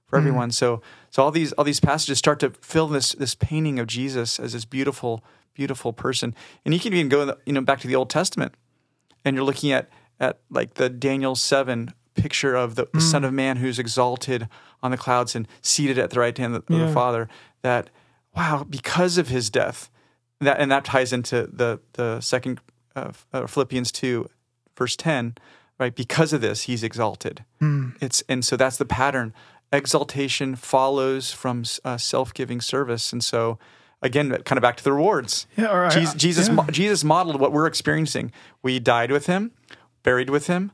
[0.07, 0.51] for everyone.
[0.51, 4.41] So so all these all these passages start to fill this this painting of Jesus
[4.41, 5.25] as this beautiful
[5.55, 6.35] beautiful person.
[6.65, 8.55] And you can even go you know back to the Old Testament
[9.25, 9.89] and you're looking at
[10.21, 14.49] at like the Daniel 7 picture of the, the Son of Man who's exalted
[14.83, 16.87] on the clouds and seated at the right hand of the, Yeah.
[16.87, 17.29] the Father.
[17.63, 17.91] That
[18.37, 19.91] wow, because of his death,
[20.41, 22.61] that and that ties into the the second
[22.95, 24.29] uh, uh, Philippians two,
[24.77, 25.35] verse ten,
[25.79, 25.95] right?
[25.95, 27.45] Because of this, he's exalted.
[28.01, 29.33] It's and so that's the pattern.
[29.73, 33.59] Exaltation follows from uh, self-giving service, and so
[34.05, 35.47] again, kind of back to the rewards.
[35.57, 36.55] Yeah, or I- Jesus, Jesus, yeah.
[36.55, 38.31] mo- Jesus modeled what we're experiencing.
[38.63, 39.51] We died with him,
[40.05, 40.71] buried with him,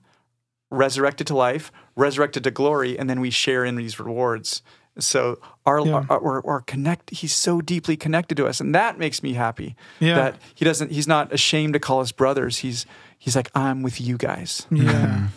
[0.71, 4.63] resurrected to life, resurrected to glory, and then we share in these rewards.
[4.99, 6.05] So our, Yeah.
[6.11, 9.77] our, our, our connect, he's so deeply connected to us, and that makes me happy.
[10.01, 10.15] Yeah.
[10.17, 12.59] That he doesn't, he's not ashamed to call us brothers.
[12.59, 12.85] He's
[13.19, 14.67] he's like, I'm with you guys.
[14.71, 15.29] Yeah.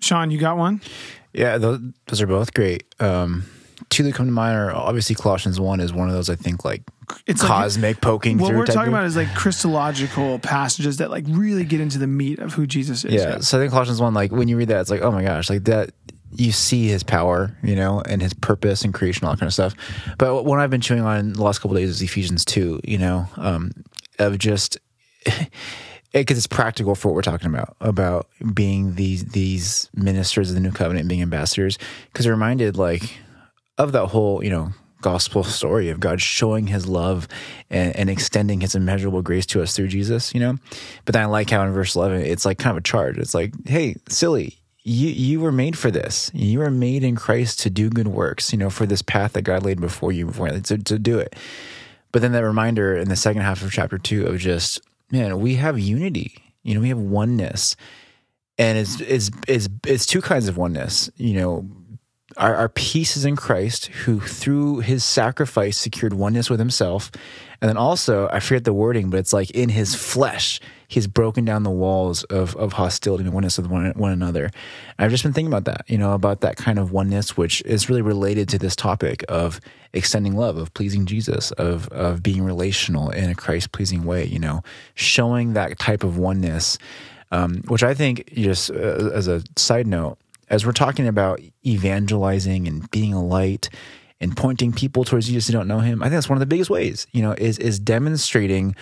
[0.00, 0.80] Sean, you got one?
[1.32, 2.84] Yeah, those, those are both great.
[3.00, 3.44] Um,
[3.90, 6.64] two that come to mind are obviously Colossians one is one of those I think
[6.64, 6.82] like
[7.26, 11.24] It's like- cosmic poking What we're talking of- about is like Christological passages that like
[11.28, 13.14] really get into the meat of who Jesus is.
[13.14, 13.38] yeah.
[13.40, 15.48] So I think Colossians one, like when you read that, it's like, oh my gosh,
[15.50, 15.90] like that.
[16.32, 19.54] You see his power, you know, and his purpose and creation, all that kind of
[19.54, 19.74] stuff.
[20.18, 22.98] But what I've been chewing on the last couple of days is Ephesians two, you
[22.98, 23.70] know, um,
[24.18, 24.76] of just
[26.12, 30.60] because it's practical for what we're talking about about being these these ministers of the
[30.60, 31.78] new covenant and being ambassadors.
[32.12, 33.18] Because it reminded like
[33.78, 34.70] of that whole, you know,
[35.00, 37.28] gospel story of God showing his love
[37.70, 40.58] and, and extending his immeasurable grace to us through Jesus, you know?
[41.04, 43.18] But then I like how in verse 11, it's like kind of a charge.
[43.18, 46.30] It's like, hey, silly, you, you were made for this.
[46.32, 49.42] You were made in Christ to do good works, you know, for this path that
[49.42, 51.34] God laid before you, before to, to do it.
[52.12, 54.80] But then that reminder in the second half of chapter two of just,
[55.10, 57.76] man, we have unity, you know, we have oneness.
[58.58, 61.68] And it's, it's, it's, it's two kinds of oneness, you know,
[62.36, 67.10] our, our peace is in Christ, who through his sacrifice secured oneness with himself.
[67.60, 71.46] And then also, I forget the wording, but it's like in his flesh, he's broken
[71.46, 74.44] down the walls of, of hostility and oneness with one, one another.
[74.44, 77.62] And I've just been thinking about that, you know, about that kind of oneness, which
[77.62, 79.60] is really related to this topic of
[79.94, 84.38] extending love, of pleasing Jesus, of, of being relational in a Christ pleasing way, you
[84.38, 84.62] know,
[84.94, 86.76] showing that type of oneness,
[87.32, 90.18] um, which I think, just uh, as a side note,
[90.48, 93.68] as we're talking about evangelizing and being a light
[94.20, 96.46] and pointing people towards Jesus who don't know him, I think that's one of the
[96.46, 98.74] biggest ways, you know, is is demonstrating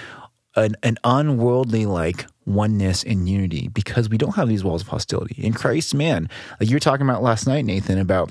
[0.56, 5.42] an, an unworldly like oneness and unity because we don't have these walls of hostility.
[5.42, 6.28] In Christ, man,
[6.60, 8.30] like you were talking about last night, Nathan, about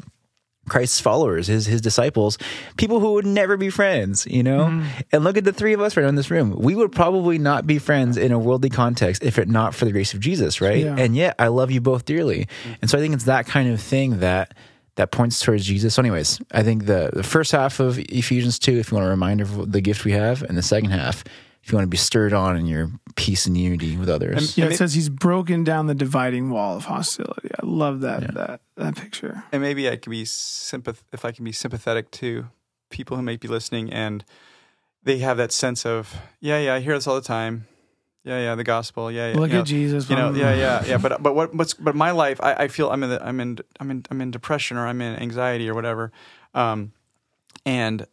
[0.69, 2.37] Christ's followers, his his disciples,
[2.77, 4.65] people who would never be friends, you know.
[4.65, 5.01] Mm-hmm.
[5.11, 6.55] And look at the three of us right now in this room.
[6.57, 9.91] We would probably not be friends in a worldly context if it not for the
[9.91, 10.83] grace of Jesus, right?
[10.83, 10.95] Yeah.
[10.97, 12.45] And yet, I love you both dearly.
[12.45, 12.73] Mm-hmm.
[12.81, 14.53] And so I think it's that kind of thing that
[14.95, 15.95] that points towards Jesus.
[15.95, 19.09] So, anyways, I think the the first half of Ephesians two, if you want a
[19.09, 21.23] reminder of the gift we have, and the second half,
[21.63, 24.57] if you want to be stirred on in your peace and unity with others.
[24.57, 27.49] Yeah, And it it- says he's broken down the dividing wall of hostility.
[27.61, 29.43] I love that that that picture.
[29.51, 32.47] and maybe I can be sympath- if I can be sympathetic to
[32.89, 34.23] people who may be listening and
[35.03, 37.65] they have that sense of yeah yeah I hear this all the time
[38.23, 40.09] yeah yeah the gospel yeah yeah Look you at know, Jesus.
[40.09, 42.89] you know yeah yeah yeah but but what what's but my life I, I feel
[42.91, 45.73] I'm in the, I'm in I'm in I'm in depression or I'm in anxiety or
[45.73, 46.11] whatever
[46.53, 46.91] um
[47.65, 48.05] and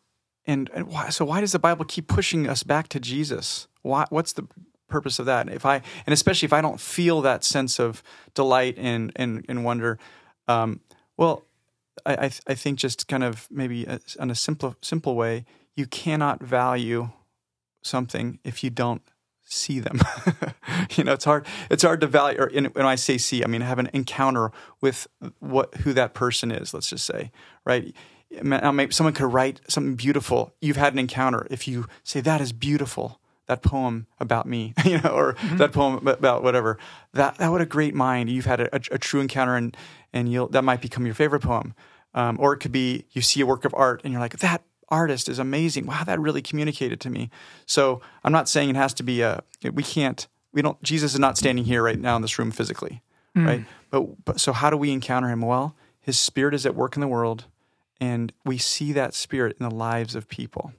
[0.51, 4.07] and and why so why does the Bible keep pushing us back to Jesus why
[4.11, 4.47] what's the
[4.89, 8.03] purpose of that if I and especially if I don't feel that sense of
[8.35, 9.99] delight and and, and wonder
[10.49, 10.81] um
[11.17, 11.45] well
[12.07, 15.45] I, I, th- I think just kind of maybe a, a simple simple way,
[15.77, 17.11] you cannot value
[17.83, 19.03] something if you don't
[19.45, 20.01] see them.
[20.97, 21.47] you know, it's hard.
[21.71, 22.39] It's hard to value.
[22.41, 25.07] Or in, when I say see, I mean have an encounter with
[25.41, 26.73] what who that person is.
[26.73, 27.31] Let's just say,
[27.65, 27.95] right?
[28.43, 30.55] Now, maybe someone could write something beautiful.
[30.61, 31.47] You've had an encounter.
[31.51, 36.07] If you say that is beautiful, that poem about me, you know, or that poem
[36.07, 36.79] about whatever.
[37.13, 38.31] That that what a great mind.
[38.31, 39.77] You've had a, a, a true encounter, and
[40.13, 41.75] and you'll that might become your favorite poem.
[42.15, 44.63] Um, or it could be you see a work of art and you're like that
[44.89, 45.87] artist is amazing.
[45.87, 47.31] Wow, that really communicated to me.
[47.67, 49.43] So I'm not saying it has to be a.
[49.73, 50.27] We can't.
[50.53, 50.81] We don't.
[50.83, 53.03] Jesus is not standing here right now in this room physically,
[53.47, 53.65] right?
[53.91, 55.41] But but so how do we encounter him?
[55.41, 57.47] Well, his spirit is at work in the world,
[58.01, 60.73] and we see that spirit in the lives of people.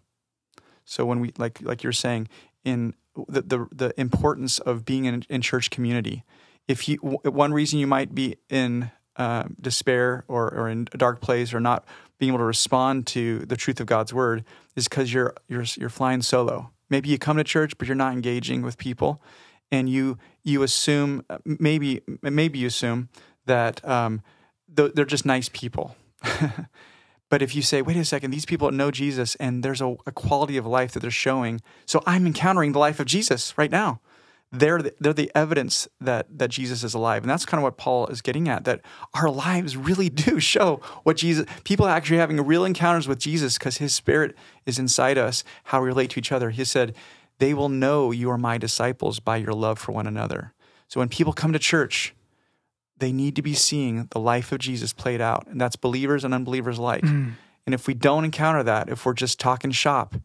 [0.84, 2.28] So when we like like you're saying
[2.64, 2.96] in
[3.28, 6.24] the the, the importance of being in, in church community,
[6.68, 11.22] if you one reason you might be in uh, despair or, or in a dark
[11.22, 11.86] place or not
[12.18, 14.44] being able to respond to the truth of God's word
[14.76, 16.72] is because you're you're you're flying solo.
[16.90, 19.22] Maybe you come to church, but you're not engaging with people,
[19.72, 23.10] and you you assume maybe maybe you assume
[23.46, 24.22] that um,
[24.68, 25.96] they're just nice people.
[27.32, 30.12] but if you say, wait a second, these people know Jesus and there's a, a,
[30.12, 34.02] quality of life that they're showing, so I'm encountering the life of Jesus right now
[34.52, 37.78] they're the, they're the evidence that that Jesus is alive, and that's kind of what
[37.78, 38.66] Paul is getting at.
[38.66, 38.82] That
[39.14, 41.46] our lives really do show what Jesus.
[41.64, 45.44] People are actually having real encounters with Jesus because His Spirit is inside us.
[45.66, 46.50] How we relate to each other.
[46.50, 46.96] He said,
[47.40, 50.54] "They will know you are my disciples by your love for one another."
[50.90, 52.14] So when people come to church,
[53.02, 56.34] they need to be seeing the life of Jesus played out, and that's believers and
[56.34, 57.04] unbelievers alike.
[57.04, 57.34] Mm.
[57.66, 60.16] And if we don't encounter that, if we're just talking shop,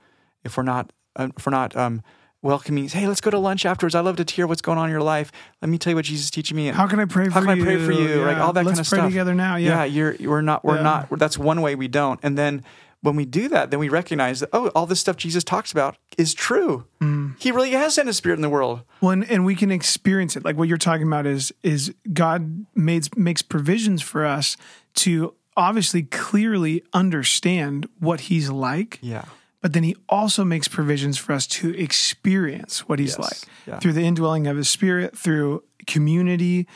[0.44, 2.02] if we're not, uh, if we're not um,
[2.42, 2.88] welcoming.
[2.88, 3.94] Hey, let's go to lunch afterwards.
[3.94, 5.32] I love to hear what's going on in your life.
[5.60, 6.68] Let me tell you what Jesus is teaching me.
[6.68, 7.30] And how can I pray for you?
[7.30, 8.20] How can I pray for you?
[8.20, 8.26] Yeah.
[8.26, 9.10] Like all that let's kind of pray stuff.
[9.10, 9.56] together now.
[9.56, 9.84] Yeah.
[9.84, 9.84] Yeah.
[9.84, 10.82] You're, we're not, we're yeah.
[10.82, 12.20] not, that's one way we don't.
[12.22, 12.62] And then
[13.06, 15.96] when we do that, then we recognize that, oh, all this stuff Jesus talks about
[16.18, 16.86] is true.
[17.00, 17.36] Mm.
[17.38, 18.82] He really has sent his spirit in the world.
[19.00, 20.44] Well, and, and, we can experience it.
[20.44, 24.56] Like what you're talking about is, is God makes, makes provisions for us
[24.96, 28.98] to obviously clearly understand what he's like.
[29.00, 29.24] Yeah
[29.62, 33.18] but then he also makes provisions for us to experience what he's yes.
[33.18, 33.80] like yeah.
[33.80, 36.68] through the indwelling of his spirit, through community,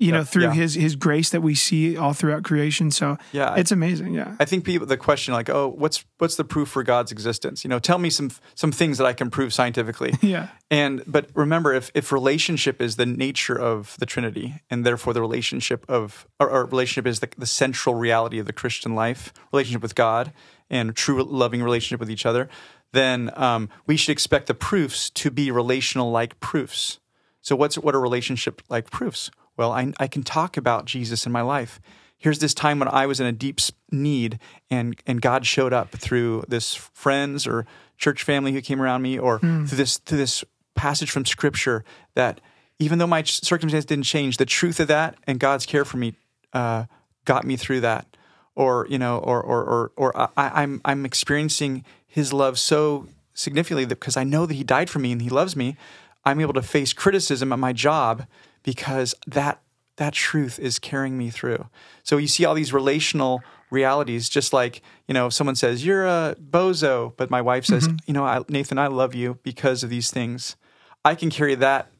[0.00, 0.54] you know, through yeah.
[0.54, 2.90] his his grace that we see all throughout creation.
[2.90, 4.14] So yeah, it's amazing.
[4.14, 7.64] Yeah, I think people the question like, oh, what's what's the proof for God's existence?
[7.64, 10.14] You know, tell me some some things that I can prove scientifically.
[10.22, 15.12] yeah, and but remember, if if relationship is the nature of the Trinity, and therefore
[15.12, 19.34] the relationship of or, or relationship is the, the central reality of the Christian life,
[19.52, 20.32] relationship with God,
[20.70, 22.48] and true loving relationship with each other,
[22.92, 27.00] then um, we should expect the proofs to be relational like proofs.
[27.42, 29.30] So, what's what are relationship like proofs?
[29.60, 31.82] Well, I, I can talk about Jesus in my life.
[32.16, 33.60] Here's this time when I was in a deep
[33.92, 34.38] need,
[34.70, 37.66] and and God showed up through this friends or
[37.98, 39.68] church family who came around me, or mm.
[39.68, 40.44] through this through this
[40.74, 41.84] passage from Scripture
[42.14, 42.40] that
[42.78, 46.14] even though my circumstance didn't change, the truth of that and God's care for me
[46.54, 46.86] uh,
[47.26, 48.06] got me through that
[48.54, 53.84] or you know, or or or, or I, I'm I'm experiencing His love so significantly
[53.84, 55.76] that because I know that He died for me and He loves me,
[56.24, 58.26] I'm able to face criticism at my job
[58.62, 59.60] because that
[59.96, 61.66] that truth is carrying me through.
[62.02, 66.06] So you see all these relational realities, just like you know, if someone says you're
[66.06, 67.96] a bozo, but my wife says, mm-hmm.
[68.06, 70.56] you know, I, Nathan, I love you because of these things.
[71.04, 71.90] I can carry that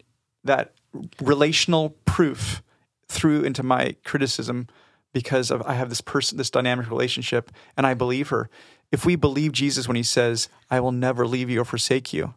[0.44, 0.72] that
[1.20, 2.62] relational proof
[3.08, 4.68] through into my criticism
[5.12, 8.48] because of I have this person, this dynamic relationship, and I believe her.
[8.92, 12.34] If we believe Jesus when he says, I will never leave you or forsake you,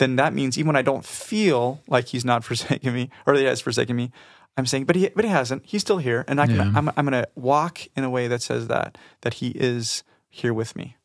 [0.00, 3.40] then that means even when I don't feel like he's not forsaking me or that
[3.40, 4.10] he has forsaken me,
[4.56, 5.64] I'm saying, but he, but he hasn't.
[5.64, 6.72] He's still here, and I can, yeah.
[6.74, 10.52] I'm, I'm going to walk in a way that says that that he is here
[10.52, 10.96] with me.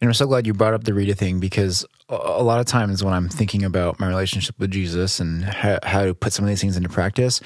[0.00, 3.02] And I'm so glad you brought up the Rita thing because a lot of times
[3.02, 6.48] when I'm thinking about my relationship with Jesus and how, how to put some of
[6.48, 7.40] these things into practice,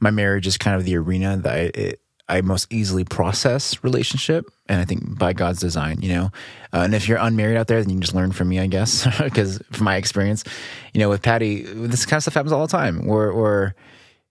[0.00, 4.46] my marriage is kind of the arena that I, it, I most easily process relationship,
[4.68, 6.24] and I think by God's design, you know.
[6.72, 8.66] Uh, and if you're unmarried out there, then you can just learn from me, I
[8.66, 10.44] guess, because from my experience,
[10.92, 13.74] you know, with Patty, this kind of stuff happens all the time, where or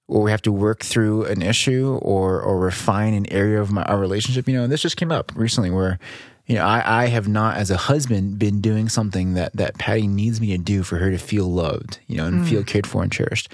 [0.08, 3.84] or we have to work through an issue or or refine an area of my
[3.84, 4.64] our relationship, you know.
[4.64, 5.98] And this just came up recently, where
[6.46, 10.08] you know I, I have not, as a husband, been doing something that that Patty
[10.08, 12.50] needs me to do for her to feel loved, you know, and mm.
[12.50, 13.50] feel cared for and cherished,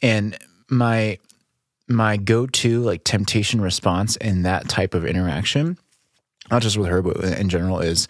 [0.00, 1.18] and my
[1.88, 5.78] my go-to like temptation response in that type of interaction,
[6.50, 8.08] not just with her, but in general, is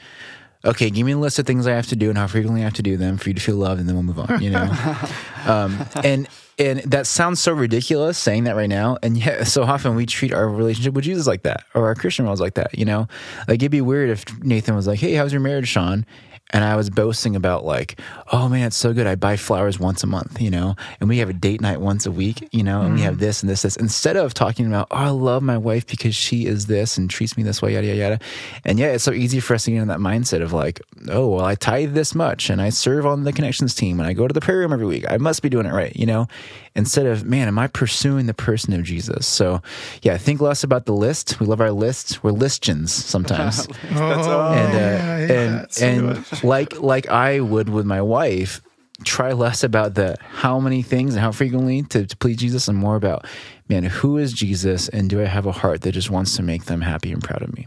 [0.64, 0.90] okay.
[0.90, 2.74] Give me a list of things I have to do and how frequently I have
[2.74, 4.42] to do them for you to feel loved, and then we'll move on.
[4.42, 4.62] You know,
[5.46, 9.96] um, and and that sounds so ridiculous saying that right now, and yet so often
[9.96, 12.78] we treat our relationship with Jesus like that, or our Christian roles like that.
[12.78, 13.08] You know,
[13.48, 16.06] like it'd be weird if Nathan was like, "Hey, how's your marriage, Sean?"
[16.54, 18.00] And I was boasting about like,
[18.32, 19.08] oh man, it's so good.
[19.08, 22.06] I buy flowers once a month, you know, and we have a date night once
[22.06, 22.94] a week, you know, and mm.
[22.94, 23.18] we have mm.
[23.18, 23.74] this and this, this.
[23.76, 27.36] Instead of talking about, oh, I love my wife because she is this and treats
[27.36, 28.18] me this way, yada yada yada.
[28.64, 31.26] And yeah, it's so easy for us to get in that mindset of like, oh,
[31.26, 34.28] well, I tithe this much and I serve on the connections team and I go
[34.28, 35.10] to the prayer room every week.
[35.10, 36.28] I must be doing it right, you know.
[36.76, 39.26] Instead of, man, am I pursuing the person of Jesus?
[39.26, 39.60] So
[40.02, 41.40] yeah, think less about the list.
[41.40, 42.22] We love our lists.
[42.22, 43.66] We're listgens sometimes.
[43.94, 48.60] oh, and uh, yeah, yeah, and and like like I would with my wife,
[49.04, 52.78] try less about the how many things and how frequently to, to please Jesus and
[52.78, 53.26] more about,
[53.68, 56.64] man, who is Jesus and do I have a heart that just wants to make
[56.66, 57.66] them happy and proud of me?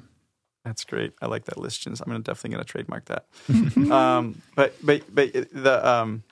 [0.63, 1.13] That's great.
[1.21, 3.25] I like that list, I'm gonna definitely gonna trademark that.
[3.91, 6.23] um, but but but the um,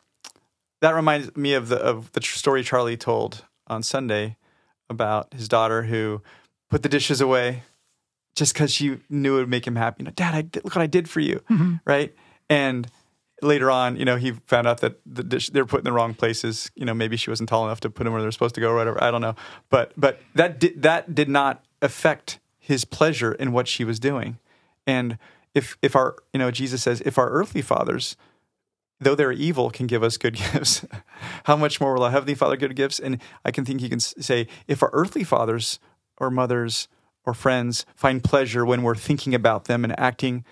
[0.81, 4.37] that reminds me of the of the story Charlie told on Sunday
[4.89, 6.21] about his daughter who
[6.69, 7.63] put the dishes away
[8.35, 10.03] just because she knew it would make him happy.
[10.03, 11.41] You know, Dad, I did, look what I did for you,
[11.85, 12.13] right?
[12.49, 12.87] And
[13.41, 16.13] later on, you know, he found out that the they were put in the wrong
[16.13, 16.71] places.
[16.75, 18.71] You know, maybe she wasn't tall enough to put them where they're supposed to go
[18.71, 19.03] or whatever.
[19.03, 19.35] I don't know,
[19.69, 24.39] but but that did, that did not affect his pleasure in what she was doing.
[24.87, 25.17] And
[25.53, 28.15] if if our you know Jesus says if our earthly fathers
[28.99, 30.85] though they're evil can give us good gifts
[31.45, 33.99] how much more will our heavenly father give gifts and i can think he can
[33.99, 35.79] say if our earthly fathers
[36.17, 36.87] or mothers
[37.25, 40.45] or friends find pleasure when we're thinking about them and acting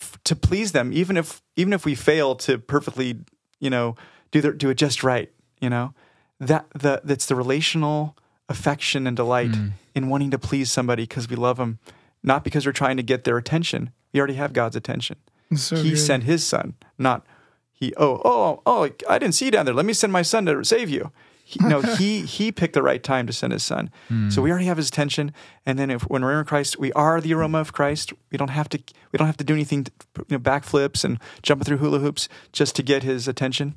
[0.00, 3.20] f- to please them even if even if we fail to perfectly
[3.60, 3.94] you know
[4.30, 5.30] do the, do it just right
[5.60, 5.94] you know
[6.40, 8.16] that the that's the relational
[8.48, 9.72] affection and delight mm.
[9.94, 11.78] in wanting to please somebody because we love them
[12.22, 15.16] not because we're trying to get their attention we already have god's attention
[15.54, 15.98] So he good.
[15.98, 17.24] sent his son, not
[17.72, 17.94] he.
[17.96, 18.90] Oh, oh, oh!
[19.08, 19.74] I didn't see you down there.
[19.74, 21.12] Let me send my son to save you.
[21.48, 23.88] He, no, he he picked the right time to send his son.
[24.30, 25.32] So we already have his attention.
[25.64, 28.12] And then if when we're in Christ, we are the aroma of Christ.
[28.32, 28.82] We don't have to
[29.12, 32.28] we don't have to do anything, to, you know, backflips and jumping through hula hoops
[32.50, 33.76] just to get his attention.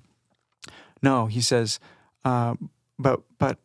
[1.04, 1.80] No, he says,
[2.26, 2.56] uh,
[2.98, 3.60] but but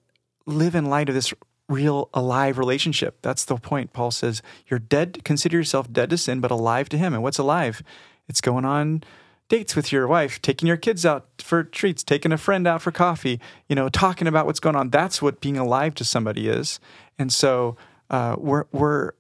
[0.45, 1.33] live in light of this
[1.71, 3.23] real alive relationship.
[3.23, 3.95] That's the point.
[3.95, 5.25] Paul says you're dead.
[5.25, 7.15] Consider yourself dead to sin, but alive to Him.
[7.15, 7.83] And what's alive?
[8.29, 9.03] It's going on
[9.49, 12.91] dates with your wife, taking your kids out for treats, taking a friend out for
[12.93, 13.41] coffee.
[13.69, 14.91] You know, talking about what's going on.
[14.91, 16.81] That's what being alive to somebody is.
[17.19, 17.77] And so
[18.11, 19.13] uh, we're we're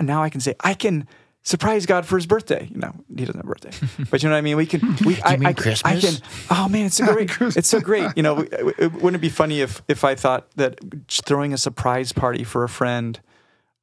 [0.00, 1.06] now I can say I can.
[1.42, 2.68] Surprise God for his birthday.
[2.70, 3.70] You know, he doesn't have a birthday,
[4.10, 4.58] but you know what I mean.
[4.58, 4.94] We can.
[5.06, 6.20] We, I, mean I, I Christmas?
[6.20, 6.28] can.
[6.50, 7.30] Oh man, it's so great.
[7.56, 8.10] it's so great.
[8.14, 10.78] You know, it, it- wouldn't it be funny if if I thought that
[11.08, 13.18] throwing a surprise party for a friend,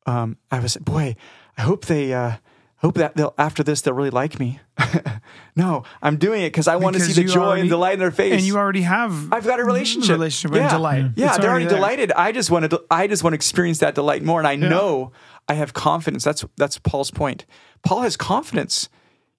[0.06, 1.16] um, I was boy,
[1.58, 2.34] I hope they uh,
[2.78, 4.60] hope that they'll after this they'll really like me.
[5.56, 8.00] no, I'm doing it because I want to see the joy already- and delight in
[8.00, 8.34] their face.
[8.34, 11.06] and you already have I've got a relationship, relationship and delight.
[11.16, 11.76] Yeah, It's they're already there.
[11.76, 12.12] delighted.
[12.14, 12.84] I just want to.
[12.92, 15.12] I just want to experience that delight more, and I know
[15.48, 16.24] I have confidence.
[16.24, 17.46] That's that's Paul's point.
[17.84, 18.90] Paul has confidence.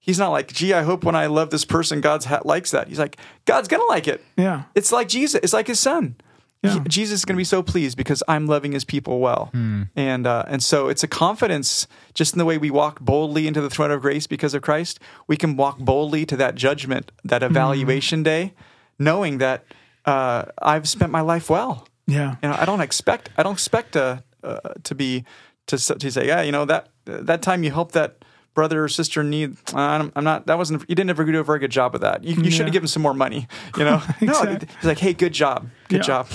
[0.01, 2.87] He's not like, gee, I hope when I love this person, God's ha- likes that.
[2.87, 4.23] He's like, God's gonna like it.
[4.37, 4.63] Yeah.
[4.73, 5.39] It's like Jesus.
[5.43, 6.15] It's like his son.
[6.61, 6.73] Yeah.
[6.73, 9.49] He- Jesus is going to be so pleased because I'm loving his people well,
[9.95, 13.61] and uh, and so it's a confidence just in the way we walk boldly into
[13.61, 14.99] the throne of grace because of Christ.
[15.27, 18.53] We can walk boldly to that judgment, that evaluation day,
[18.97, 19.63] knowing that
[20.05, 21.87] uh, I've spent my life well.
[22.07, 22.35] Yeah.
[22.43, 25.23] You know, I don't expect I don't expect to uh, to be
[25.67, 28.18] to to say, yeah, you know that that time you helped that
[28.59, 29.55] brother or sister in need.
[29.73, 30.47] I'm, I'm not.
[30.47, 30.81] That wasn't.
[30.89, 32.25] You didn't ever do a very good job of that.
[32.25, 33.47] You, you should have given some more money.
[33.77, 34.01] You know.
[34.21, 36.23] No, he's like, hey, good job, good Yeah.
[36.23, 36.27] job.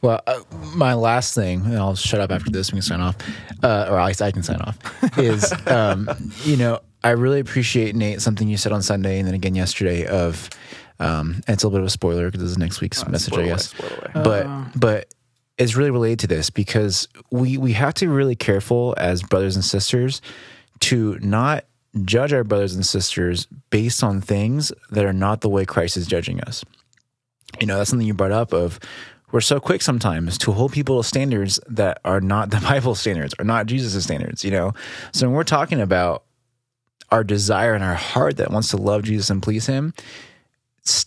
[0.00, 0.40] Well, uh,
[0.74, 2.72] my last thing, and I'll shut up after this.
[2.72, 3.16] We can sign off,
[3.62, 4.78] uh, or at least I can sign off.
[5.18, 6.08] Is um,
[6.44, 10.06] you know, I really appreciate Nate something you said on Sunday and then again yesterday.
[10.06, 10.48] Of
[10.98, 13.36] um, and it's a little bit of a spoiler because this is next week's message,
[13.36, 13.68] I guess.
[13.68, 14.10] spoil away.
[14.14, 14.46] But
[14.80, 15.14] but
[15.58, 19.56] it's really related to this because we we have to be really careful as brothers
[19.56, 20.22] and sisters
[20.80, 21.64] to not
[22.04, 26.06] judge our brothers and sisters based on things that are not the way Christ is
[26.06, 26.64] judging us.
[27.60, 28.78] You know that's something you brought up of
[29.32, 33.34] we're so quick sometimes to hold people to standards that are not the bible standards
[33.38, 34.72] or not jesus' standards you know?
[35.12, 36.24] So when we're talking about
[37.10, 39.94] our desire in our heart that wants to love jesus and please him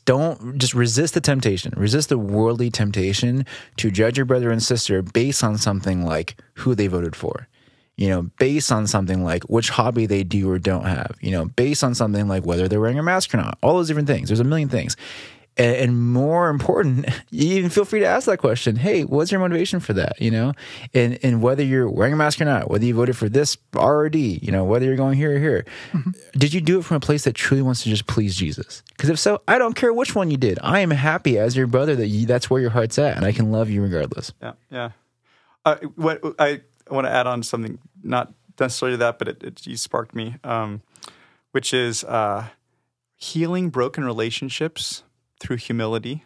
[0.05, 1.74] don't just resist the temptation.
[1.76, 3.45] Resist the worldly temptation
[3.78, 7.47] to judge your brother and sister based on something like who they voted for
[7.97, 11.45] you know based on something like which hobby they do or don't have you know
[11.45, 14.29] based on something like whether they're wearing a mask or not all those different things
[14.29, 14.95] there's a million things
[15.57, 18.75] and, and more important, you even feel free to ask that question.
[18.75, 20.19] Hey, what's your motivation for that?
[20.19, 20.53] You know,
[20.93, 23.99] and and whether you're wearing a mask or not, whether you voted for this R
[23.99, 25.65] or D, you know, whether you're going here or here,
[26.33, 28.81] did you do it from a place that truly wants to just please Jesus?
[28.89, 30.59] Because if so, I don't care which one you did.
[30.61, 33.31] I am happy as your brother that you, that's where your heart's at, and I
[33.31, 34.33] can love you regardless.
[34.41, 34.89] Yeah, yeah.
[35.65, 36.61] Uh, what I
[36.93, 40.81] want to add on something, not necessarily that, but it, it you sparked me, um,
[41.51, 42.47] which is uh,
[43.15, 45.03] healing broken relationships
[45.39, 46.23] through humility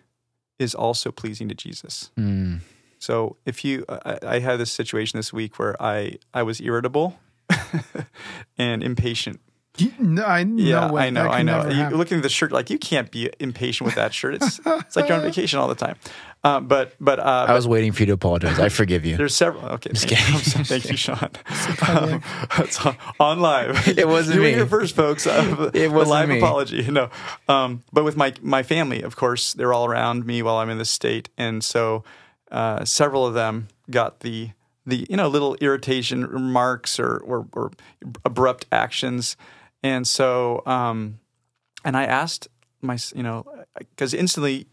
[0.59, 2.11] is also pleasing to Jesus.
[2.17, 2.59] Mm.
[2.99, 7.19] So if you, I, I had this situation this week where I I was irritable
[8.57, 9.39] and impatient.
[9.77, 10.91] You- no, I no Yeah.
[10.93, 11.69] I know, I know.
[11.69, 14.35] You looking at the shirt like you can't be impatient with that shirt.
[14.35, 15.97] It's it's like you're on vacation all the time.
[16.43, 18.59] Uh, but but uh, I was waiting for you to apologize.
[18.59, 19.17] I forgive you.
[19.17, 19.65] there's several.
[19.65, 20.63] Okay, thank, kidding.
[20.65, 21.29] Thank you, Sean.
[21.87, 22.21] Um,
[22.59, 23.87] it's on, on live.
[23.87, 24.51] It wasn't you me.
[24.51, 25.25] were here first, folks.
[25.27, 26.37] Uh, It wasn't live me.
[26.37, 26.89] apology.
[26.89, 27.09] No,
[27.47, 30.77] um, but with my my family, of course, they're all around me while I'm in
[30.77, 32.03] this state, and so
[32.51, 34.51] uh, several of them got the
[34.85, 37.71] the you know little irritation remarks or or, or
[38.23, 39.35] abrupt actions,
[39.83, 41.19] and so um,
[41.83, 42.47] and I asked
[42.81, 43.43] my you know
[43.79, 44.67] because instantly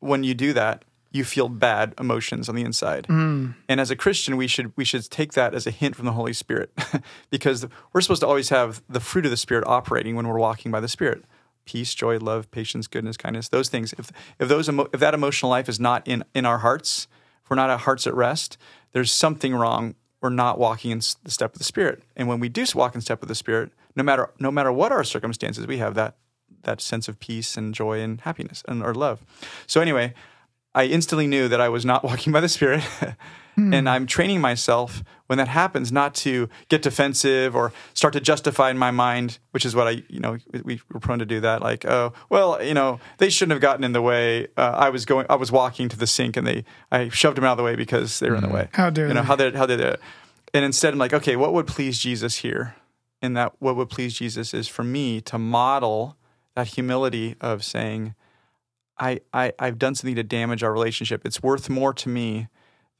[0.00, 3.06] when you do that you feel bad emotions on the inside.
[3.06, 3.54] Mm.
[3.68, 6.12] And as a Christian, we should we should take that as a hint from the
[6.12, 6.72] Holy Spirit,
[7.30, 10.72] because we're supposed to always have the fruit of the Spirit operating when we're walking
[10.72, 11.24] by the Spirit:
[11.66, 13.48] peace, joy, love, patience, goodness, kindness.
[13.48, 13.92] Those things.
[13.98, 17.08] If if those emo- if that emotional life is not in in our hearts,
[17.44, 18.56] if we're not at hearts at rest,
[18.92, 19.94] there's something wrong.
[20.22, 22.02] We're not walking in the step of the Spirit.
[22.16, 24.92] And when we do walk in step with the Spirit, no matter no matter what
[24.92, 26.16] our circumstances, we have that
[26.62, 29.22] that sense of peace and joy and happiness and or love.
[29.66, 30.14] So anyway,
[30.74, 32.84] I instantly knew that I was not walking by the Spirit.
[33.56, 38.70] And I'm training myself when that happens not to get defensive or start to justify
[38.70, 41.60] in my mind, which is what I, you know, we were prone to do that.
[41.60, 44.48] Like, oh, well, you know, they shouldn't have gotten in the way.
[44.56, 47.44] Uh, I was going, I was walking to the sink, and they, I shoved them
[47.44, 48.68] out of the way because they were in the way.
[48.72, 49.26] How dare you know they.
[49.26, 50.00] how did how did it?
[50.54, 52.74] And instead, I'm like, okay, what would please Jesus here?
[53.20, 56.16] And that what would please Jesus is for me to model
[56.54, 58.14] that humility of saying,
[58.98, 61.22] I, I I've done something to damage our relationship.
[61.24, 62.48] It's worth more to me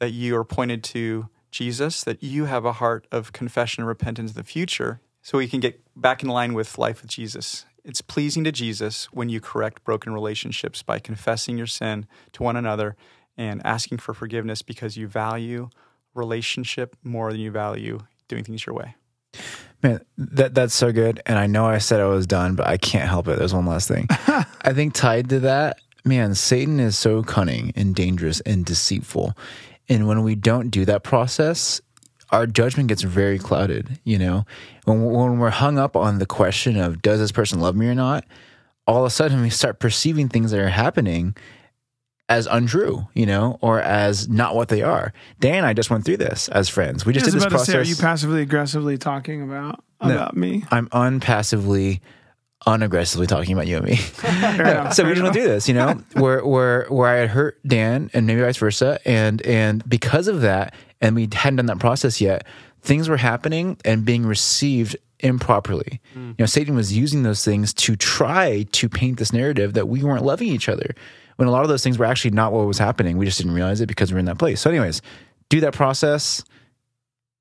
[0.01, 4.32] that you are pointed to Jesus, that you have a heart of confession and repentance
[4.32, 7.66] in the future, so we can get back in line with life with Jesus.
[7.84, 12.57] It's pleasing to Jesus when you correct broken relationships by confessing your sin to one
[12.57, 12.97] another
[13.36, 15.68] and asking for forgiveness because you value
[16.14, 18.95] relationship more than you value doing things your way.
[19.83, 21.20] Man, that that's so good.
[21.26, 23.39] And I know I said I was done, but I can't help it.
[23.39, 24.07] There's one last thing.
[24.11, 29.37] I think tied to that, man, Satan is so cunning and dangerous and deceitful.
[29.89, 31.80] And when we don't do that process,
[32.30, 33.99] our judgment gets very clouded.
[34.05, 34.47] You know,
[34.85, 37.95] when when we're hung up on the question of does this person love me or
[37.95, 38.24] not,
[38.87, 41.37] all of a sudden we start perceiving things that are happening
[42.33, 45.12] as untrue, you know, or as not what they are.
[45.39, 47.05] Dan and I just went through this as friends.
[47.05, 50.64] We just did this to say, are you passively aggressively talking about about me?
[50.70, 52.01] I'm unpassively,
[52.66, 53.97] unaggressively talking about you and me.
[54.95, 58.11] So we just went through this, you know, where where where I had hurt Dan
[58.14, 62.18] and maybe vice versa, and and because of that, and we hadn't done that process
[62.20, 62.47] yet,
[62.80, 66.01] things were happening and being received improperly.
[66.14, 66.28] Hmm.
[66.30, 70.03] You know, Satan was using those things to try to paint this narrative that we
[70.03, 70.95] weren't loving each other.
[71.37, 73.18] When a lot of those things were actually not what was happening.
[73.18, 74.61] We just didn't realize it because we are in that place.
[74.61, 75.03] So, anyways,
[75.49, 76.45] do that process.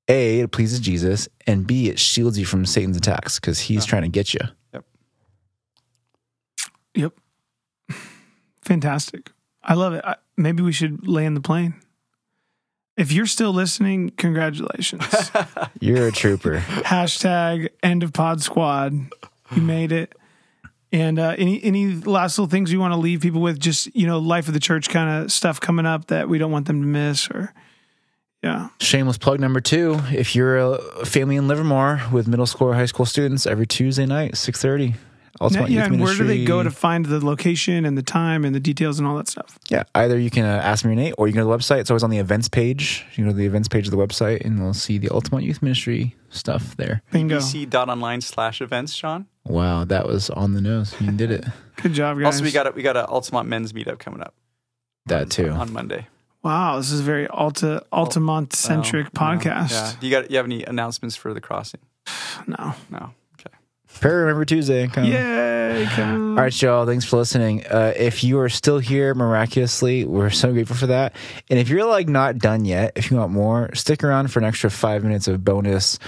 [0.08, 4.02] A, it pleases Jesus, and B, it shields you from Satan's attacks because he's trying
[4.02, 4.40] to get you.
[4.72, 4.84] Yep.
[6.94, 7.12] Yep.
[8.62, 9.30] Fantastic.
[9.62, 10.04] I love it.
[10.04, 11.74] I, maybe we should land the plane.
[12.96, 15.04] If you're still listening, congratulations.
[15.80, 16.58] You're a trooper.
[16.58, 18.92] Hashtag end of pod squad.
[19.56, 20.14] You made it.
[20.92, 23.58] And uh, any any last little things you want to leave people with?
[23.58, 26.52] Just you know, life of the church kind of stuff coming up that we don't
[26.52, 27.30] want them to miss.
[27.30, 27.54] Or
[28.42, 30.00] yeah, Shameless plug number two.
[30.12, 34.04] If you're a family in Livermore with middle school or high school students, every Tuesday
[34.04, 34.94] night, six thirty.
[35.40, 35.84] Ultimate yeah.
[35.84, 38.60] Youth And where do they go to find the location and the time and the
[38.60, 39.58] details and all that stuff?
[39.68, 41.58] Yeah, either you can uh, ask me or Nate, or you can go to the
[41.58, 41.80] website.
[41.80, 43.06] It's always on the events page.
[43.14, 45.62] You go to the events page of the website, and you'll see the Ultimate Youth
[45.62, 47.02] Ministry stuff there.
[47.10, 47.38] Bingo.
[47.38, 49.26] vbc.online slash events, Sean.
[49.44, 50.94] Wow, that was on the nose.
[51.00, 51.44] You did it.
[51.82, 52.26] Good job, guys.
[52.34, 54.34] Also, we got a, we got an Altamont men's meetup coming up
[55.06, 55.48] That too.
[55.50, 56.06] on Monday.
[56.42, 56.76] wow.
[56.76, 59.38] This is a very Alta Altamont centric Oh, no.
[59.38, 59.70] podcast.
[59.72, 59.92] Yeah.
[60.00, 61.80] Do you got you have any announcements for the crossing?
[62.46, 62.74] No.
[62.90, 63.10] No.
[63.34, 63.54] Okay.
[64.00, 64.86] Prayer Remember Tuesday.
[64.88, 65.04] Come.
[65.04, 65.86] Yay!
[65.90, 66.36] Come.
[66.38, 66.86] All right, y'all.
[66.86, 67.64] Thanks for listening.
[67.66, 71.14] Uh, if you are still here miraculously, we're so grateful for that.
[71.50, 74.44] And if you're like not done yet, if you want more, stick around for an
[74.44, 75.98] extra five minutes of bonus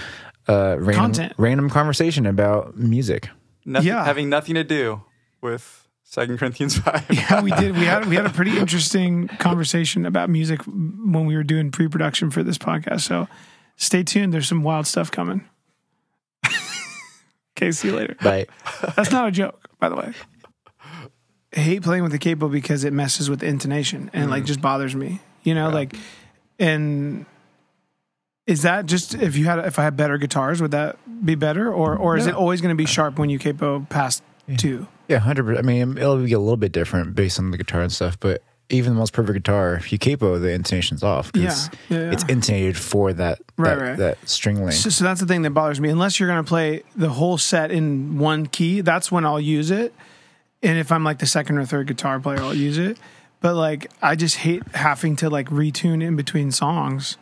[0.47, 1.33] uh, random, Content.
[1.37, 3.29] random conversation about music.
[3.65, 4.03] Nothing, Yeah.
[4.05, 5.01] Having nothing to do
[5.41, 7.05] with Second Corinthians five.
[7.11, 7.73] Yeah, we did.
[7.75, 12.29] We had we had a pretty interesting conversation about music when we were doing pre-production
[12.31, 13.01] for this podcast.
[13.01, 13.27] So
[13.75, 14.33] stay tuned.
[14.33, 15.47] There's some wild stuff coming.
[17.57, 18.15] okay, see you later.
[18.21, 18.45] Bye.
[18.95, 20.13] That's not a joke, by the way.
[21.55, 24.95] I hate playing with the capo because it messes with intonation and like just bothers
[24.95, 25.21] me.
[25.43, 25.95] You know, like
[26.59, 27.25] and
[28.47, 31.71] is that just if you had if I had better guitars, would that be better?
[31.71, 32.31] Or or is No.
[32.33, 34.23] it always gonna be sharp when you capo past
[34.57, 34.87] two?
[35.07, 35.65] Yeah, hundred percent.
[35.65, 38.41] I mean, it'll be a little bit different based on the guitar and stuff, but
[38.69, 41.31] even the most perfect guitar, if you capo, the intonation's off.
[41.31, 42.11] 'cause Yeah, yeah, yeah.
[42.11, 43.97] it's intonated for that Right, that, right.
[43.97, 44.77] that string length.
[44.77, 45.89] So, so that's the thing that bothers me.
[45.89, 49.69] Unless you're going to play the whole set in one key, that's when I'll use
[49.69, 49.93] it.
[50.63, 52.97] And if I'm like the second or third guitar player, I'll use it.
[53.39, 57.17] But like, I just hate having to like retune in between songs,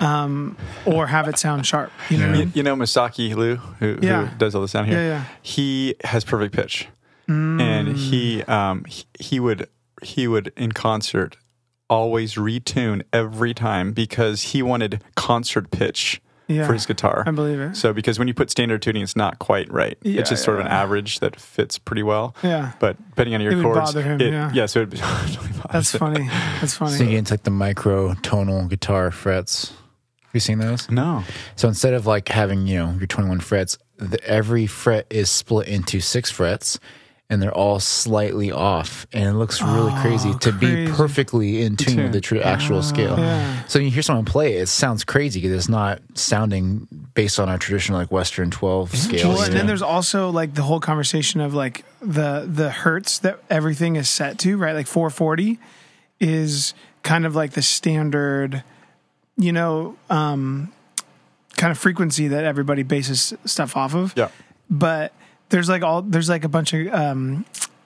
[0.00, 1.90] um, or have it sound sharp.
[2.10, 2.52] You know what I You, mean?
[2.54, 4.26] you know Masaki Lu, who, Yeah.
[4.26, 4.98] who does all the sound here.
[5.00, 5.24] Yeah, yeah.
[5.42, 6.88] He has perfect pitch,
[7.28, 7.60] Mm.
[7.60, 9.68] and he um he, he would
[10.02, 11.36] he would in concert
[11.90, 16.66] always retune every time because he wanted concert pitch Yeah.
[16.66, 17.24] for his guitar.
[17.26, 17.76] I believe it.
[17.76, 19.98] So because when you put standard tuning, it's not quite right.
[20.02, 22.34] Yeah, it's just sort of an average that fits pretty well.
[22.42, 22.72] Yeah.
[22.78, 24.66] But depending on your It would chords, bother him, it- yeah.
[24.66, 26.28] so it'd be totally bother That's funny.
[26.60, 26.92] That's funny.
[26.96, 29.72] So you get into like the micro tonal guitar frets.
[30.28, 30.90] Have you seen those?
[30.90, 31.24] No,
[31.56, 35.68] So instead of like having, you know, your 21 frets, the, every fret is split
[35.68, 36.78] into six frets
[37.30, 39.06] and they're all slightly off.
[39.12, 42.82] And it looks really Oh, crazy to be perfectly in tune with the tr- actual
[42.82, 43.18] scale.
[43.18, 43.64] Yeah.
[43.68, 47.48] So you hear someone play it, it sounds crazy because it's not sounding based on
[47.48, 49.28] our traditional like Western 12 scale.
[49.30, 53.40] Well, and then there's also like the whole conversation of like the the hertz that
[53.50, 54.74] everything is set to, right?
[54.74, 55.58] Like 440
[56.20, 56.72] is
[57.02, 58.62] kind of like the standard,
[59.38, 60.72] you know, um,
[61.56, 64.12] kind of frequency that everybody bases stuff off of.
[64.16, 64.28] yeah,
[64.68, 65.12] But
[65.48, 67.44] there's like all there's like a bunch of um,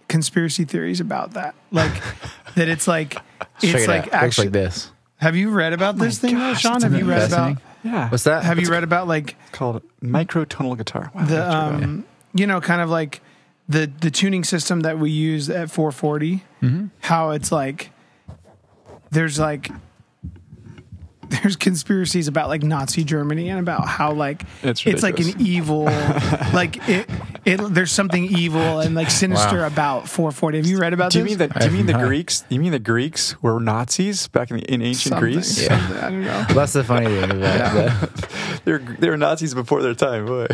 [0.09, 1.93] conspiracy theories about that, like
[2.57, 3.17] that it's like
[3.63, 4.07] it's it like out.
[4.07, 4.45] It looks actually.
[4.47, 4.91] like this.
[5.19, 6.83] have you read about this thing, gosh, Sean?
[6.83, 7.31] Have you read about?
[7.31, 7.63] Fascinating.
[7.85, 8.09] yeah.
[8.11, 8.43] What's that?
[8.45, 11.11] Have you read about like It's called microtonal guitar?
[11.15, 11.83] Wow, the have to check that out.
[11.83, 13.21] um you know kind of like
[13.69, 16.87] the the tuning system that we use at 440 Mm-hmm.
[17.01, 17.91] how it's like
[19.11, 19.71] there's like
[21.43, 25.85] there's conspiracies about like Nazi Germany and about how like It's like an evil
[26.55, 27.09] like it
[27.45, 29.67] it there's something evil and like sinister Wow.
[29.67, 31.59] about 440 have you read about Do you this mean that?
[31.61, 32.07] Do you mean the have not.
[32.09, 32.45] Greeks?
[32.49, 35.67] You mean the Greeks were Nazis back in, the, in ancient Something, Greece?
[35.67, 38.61] something, I don't know Well, that's the funny thing about that.
[38.65, 40.27] they're they were Nazis before their time.
[40.27, 40.47] Boy.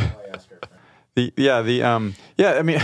[1.14, 2.52] The, yeah, the um, yeah.
[2.52, 2.78] I mean,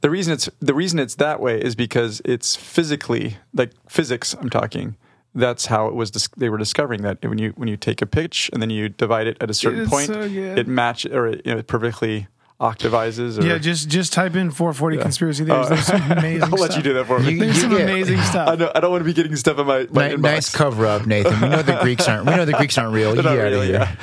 [0.00, 4.34] the reason it's the reason it's that way is because it's physically like physics.
[4.34, 4.96] I'm talking.
[5.34, 6.10] That's how it was.
[6.10, 8.88] Dis- they were discovering that when you when you take a pitch and then you
[8.88, 11.58] divide it at a certain It's point, uh, so it match or it, you know,
[11.58, 12.26] it perfectly
[12.60, 13.38] octavizes.
[13.38, 15.68] Or, yeah just just type in 440 conspiracy theories Oh.
[15.70, 17.32] there's some amazing I'll let stuff you do that for me.
[17.32, 19.34] You- there's you some get- amazing stuff I know I don't want to be getting
[19.36, 21.40] stuff in my, my Ni- nice cover up, Nathan.
[21.40, 22.26] We know the Greeks aren't.
[22.26, 23.14] We know the Greeks aren't real.
[23.14, 23.94] They're not get really, yeah.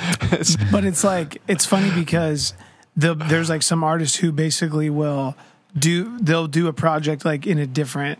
[0.72, 2.54] But it's like it's funny because
[2.96, 5.36] the there's like some artists who basically will
[5.78, 8.18] do they'll do a project like in a different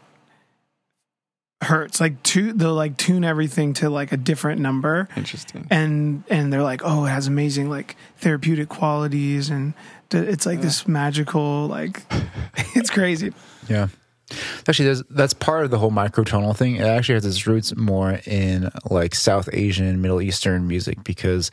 [1.61, 5.67] hertz like tu- they'll like tune everything to like a different number Interesting.
[5.71, 9.75] and and they're like oh it has amazing like therapeutic qualities and
[10.09, 12.03] d- it's like this magical like
[12.77, 13.33] it's crazy
[13.69, 13.89] Yeah.
[14.69, 16.77] Actually, there's, that's part of the whole microtonal thing.
[16.77, 21.51] It actually has its roots more in like South Asian, Middle Eastern music because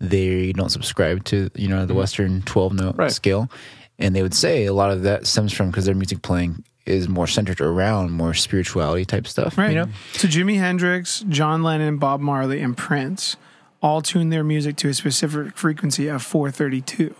[0.00, 1.98] they don't subscribe to you know the mm-hmm.
[2.00, 3.10] Western twelve note Right.
[3.10, 3.50] scale,
[3.98, 7.08] and they would say a lot of that stems from because their music playing is
[7.08, 9.56] more centered around more spirituality type stuff.
[9.58, 13.36] right You know, so jimi hendrix john lennon bob marley and prince
[13.82, 17.14] all tune their music to a specific frequency of 432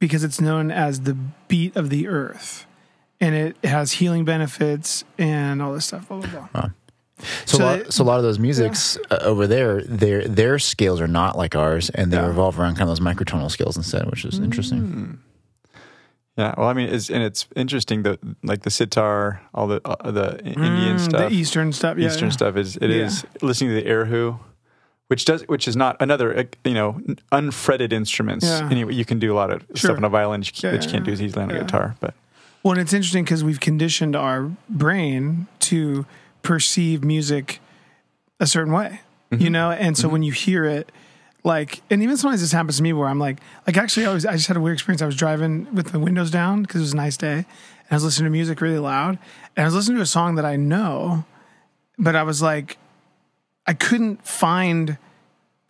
[0.00, 1.14] because it's known as the
[1.48, 2.66] beat of the earth
[3.20, 6.68] and it has healing benefits and all this stuff blah blah blah
[7.46, 10.28] So, So a lot, it- so a lot of those musics uh, over there, their
[10.28, 12.26] their scales are not like ours, and they Yeah.
[12.26, 15.18] revolve around kind of those microtonal scales instead, which is interesting.
[16.36, 20.10] Yeah, well, I mean, it's, and it's interesting that like the sitar, all the uh,
[20.10, 22.32] the Indian Mm, stuff, the eastern stuff yeah, Eastern yeah.
[22.32, 23.46] stuff is it is Yeah.
[23.48, 24.38] listening to the erhu,
[25.08, 27.00] which does which is not another uh, you know
[27.32, 28.44] unfretted instruments.
[28.44, 28.68] Yeah.
[28.70, 29.76] Anyway, you can do a lot of Sure.
[29.76, 31.58] stuff on a violin that you, Yeah, that you can't do as easily on a
[31.58, 31.96] guitar.
[32.00, 32.12] But
[32.62, 36.04] Well, and it's interesting because we've conditioned our brain to
[36.42, 37.60] perceive music
[38.40, 39.00] a certain way,
[39.32, 39.42] Mm-hmm.
[39.42, 39.70] you know.
[39.70, 40.92] And so when you hear it,
[41.46, 43.38] like, and even sometimes this happens to me where I'm like,
[43.68, 45.00] like actually, I was I just had a weird experience.
[45.00, 47.46] I was driving with the windows down because it was a nice day, and
[47.90, 49.18] I was listening to music really loud,
[49.56, 51.24] and I was listening to a song that I know,
[51.98, 52.78] but I was like,
[53.64, 54.98] I couldn't find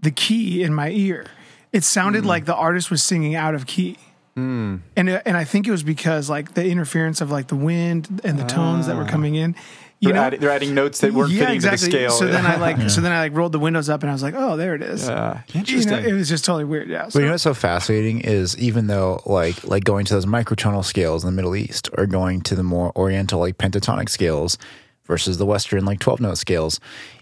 [0.01, 1.27] the key in my ear.
[1.73, 2.29] It sounded Mm.
[2.29, 3.99] like the artist was singing out of key
[4.35, 4.77] hmm.
[4.97, 8.23] and uh, and I think it was because like the interference of like the wind
[8.25, 9.09] and the tones that were ah.
[9.09, 9.55] coming in.
[9.99, 12.11] You they're, know, adding, they're adding notes that weren't fitting to the scale.
[12.11, 12.45] So then.
[12.45, 14.57] I like so then I like rolled the windows up and I was like, oh,
[14.57, 15.09] there it is.
[15.09, 15.93] Yeah, You interesting.
[15.93, 16.89] know, it was just totally weird.
[16.89, 17.05] Yeah.
[17.05, 20.27] But So, you know what's so fascinating is even though like like going to those
[20.27, 24.59] microtonal scales in the Middle East or going to the more oriental like pentatonic scales
[25.05, 26.79] versus the Western like twelve note scales,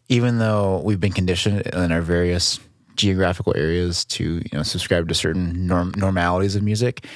[0.08, 2.58] even though we've been conditioned in our various
[2.96, 7.06] geographical areas to you know subscribe to certain norm- normalities of music,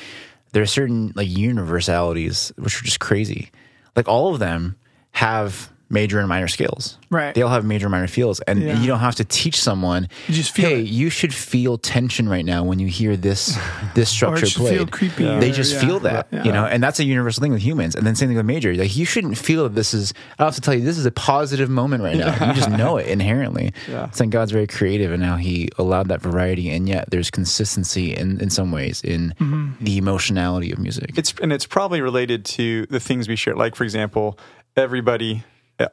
[0.53, 3.51] there are certain like universalities which are just crazy.
[3.97, 4.77] Like all of them
[5.19, 6.99] have major and minor scales.
[7.09, 7.35] Right.
[7.35, 8.79] They all have major and minor feels, and Yeah.
[8.79, 10.07] you don't have to teach someone.
[10.29, 10.87] You just feel hey, it.
[10.87, 13.59] you should feel tension right now when you hear this
[13.95, 14.77] this structure it should played.
[14.77, 15.25] feel creepy.
[15.41, 15.81] They just yeah.
[15.81, 16.45] feel that, Yeah.
[16.45, 17.95] you know, and that's a universal thing with humans.
[17.97, 18.75] And then same thing with major.
[18.75, 20.13] Like you shouldn't feel that this is.
[20.39, 22.33] I have to tell you, this is a positive moment right now.
[22.49, 23.73] You just know it inherently.
[23.89, 24.05] Yeah.
[24.09, 28.15] It's like God's very creative, and how He allowed that variety, and yet there's consistency
[28.15, 29.83] in in some ways in Mm-hmm.
[29.85, 31.13] the emotionality of music.
[31.17, 33.55] It's and it's probably related to the things we share.
[33.57, 34.39] Like for example,
[34.79, 35.43] everybody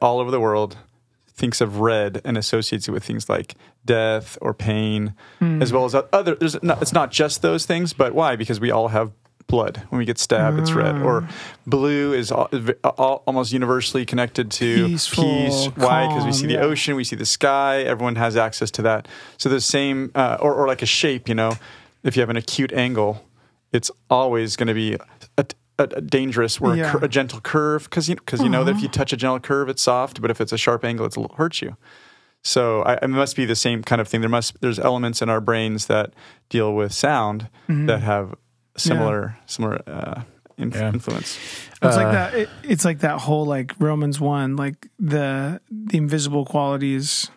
[0.00, 0.76] all over the world
[1.28, 3.54] thinks of red and associates it with things like
[3.84, 6.34] death or pain, as well as other.
[6.34, 8.36] There's not, it's not just those things, but why?
[8.36, 9.12] Because we all have
[9.46, 10.58] blood when we get stabbed.
[10.58, 11.02] It's red.
[11.02, 11.28] Or
[11.66, 12.48] blue is al-
[12.84, 15.66] al- almost universally connected to Peaceful, peace.
[15.76, 16.08] Why?
[16.08, 16.60] Because we see the yeah.
[16.60, 17.82] ocean, we see the sky.
[17.82, 19.06] Everyone has access to that.
[19.36, 21.28] So the same, uh, or, or like a shape.
[21.28, 21.52] You know,
[22.02, 23.22] if you have an acute angle,
[23.72, 24.96] it's always going to be
[25.36, 25.46] a,
[25.78, 28.76] a, a dangerous or a, cur- a gentle curve because you because you know that
[28.76, 31.34] if you touch a gentle curve, it's soft, but if it's a sharp angle, it'll
[31.36, 31.76] hurt you.
[32.42, 34.20] So I, it must be the same kind of thing.
[34.20, 36.12] There must there's elements in our brains that
[36.48, 37.86] deal with sound Mm-hmm.
[37.86, 38.34] that have
[38.76, 40.22] similar similar uh,
[40.56, 40.88] inf- Yeah.
[40.92, 41.38] influence.
[41.82, 42.34] It's Uh, like that.
[42.34, 47.30] It, it's like that whole like Romans one, like the the invisible qualities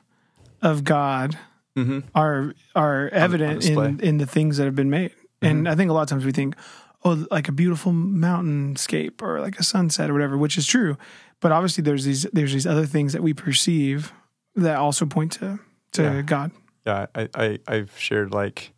[0.61, 1.37] of God
[1.75, 3.87] hmm are are evident display.
[3.89, 5.11] in in the things that have been made.
[5.41, 6.55] And I think a lot of times we think,
[7.03, 10.97] oh, like a beautiful mountainscape or like a sunset or whatever, which is true.
[11.39, 14.11] But obviously, there's these there's these other things that we perceive
[14.55, 15.59] that also point to
[15.93, 16.21] to Yeah.
[16.21, 16.51] God.
[16.85, 18.73] Yeah, I, I I've shared like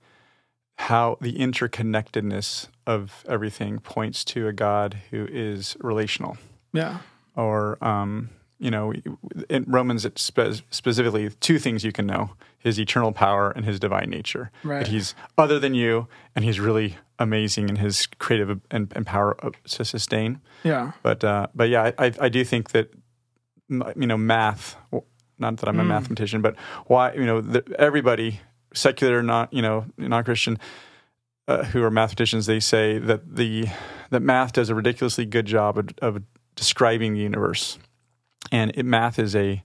[0.77, 6.37] how the interconnectedness of everything points to a God who is relational.
[6.73, 6.99] Yeah.
[7.35, 8.29] or um,
[8.59, 8.93] you know,
[9.49, 13.79] in Romans, it spe- specifically two things you can know: his eternal power and his
[13.79, 14.51] divine nature.
[14.63, 14.79] Right.
[14.85, 19.37] That he's other than you, and he's really amazing in his creative and, and power
[19.69, 20.41] to sustain.
[20.63, 20.91] Yeah.
[21.03, 22.91] But uh, but yeah, I, I do think that
[23.69, 24.75] you know math.
[25.39, 28.41] Not that I'm a mathematician, but why you know the, everybody
[28.73, 30.59] secular, not you know non Christian,
[31.47, 33.67] uh, who are mathematicians, they say that the
[34.09, 36.21] that math does a ridiculously good job of, of
[36.55, 37.79] describing the universe,
[38.51, 39.63] and it, math is a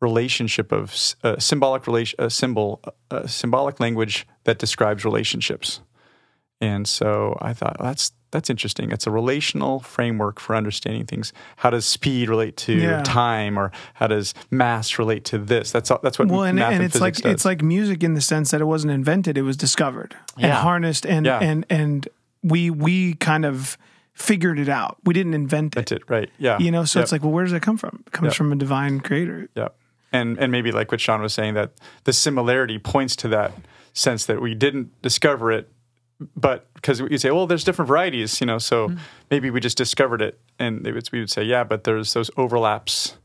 [0.00, 5.80] relationship of a symbolic relation, a symbol, a symbolic language that describes relationships.
[6.60, 8.92] And so I thought well, that's that's interesting.
[8.92, 11.32] It's a relational framework for understanding things.
[11.56, 13.02] How does speed relate to Yeah.
[13.02, 15.72] time, or how does mass relate to this?
[15.72, 17.32] That's all, that's what Well, and, math and and, it's like does.
[17.32, 21.06] it's like music in the sense that it wasn't invented; it was discovered and harnessed,
[21.06, 21.38] and Yeah.
[21.40, 22.08] and and
[22.42, 23.76] we we kind of
[24.12, 24.98] figured it out.
[25.04, 26.28] We didn't invent it, it, right?
[26.38, 26.84] Yeah, you know.
[26.84, 27.04] So Yep.
[27.04, 28.04] it's like, well, where does that come from?
[28.06, 28.34] It comes Yep.
[28.34, 29.48] from a divine creator.
[29.56, 29.68] Yeah.
[30.12, 31.72] And and maybe like what Sean was saying that
[32.04, 33.52] the similarity points to that
[33.94, 35.68] sense that we didn't discover it,
[36.36, 38.98] but because you say, well, there's different varieties, you know, so Mm-hmm.
[39.30, 42.30] maybe we just discovered it, and they would, we would say, yeah, but there's those
[42.36, 43.16] overlaps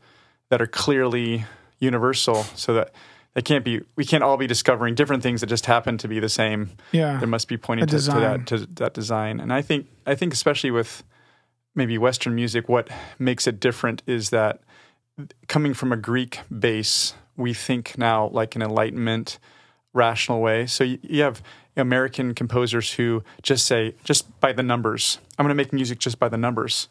[0.50, 1.46] that are clearly
[1.80, 2.92] universal, so that
[3.34, 3.82] they can't be.
[3.98, 6.70] We can't all be discovering different things that just happen to be the same.
[6.94, 10.16] Yeah, There must be pointing to, to that to that design, and I think I
[10.16, 11.04] think especially with
[11.74, 12.88] maybe Western music, what
[13.20, 14.62] makes it different is that
[15.48, 19.38] coming from a Greek base, we think now like an Enlightenment,
[19.94, 20.66] rational way.
[20.68, 21.42] So you, you have
[21.78, 26.20] American composers who just say, just by the numbers, I'm going to make music just
[26.20, 26.88] by the numbers,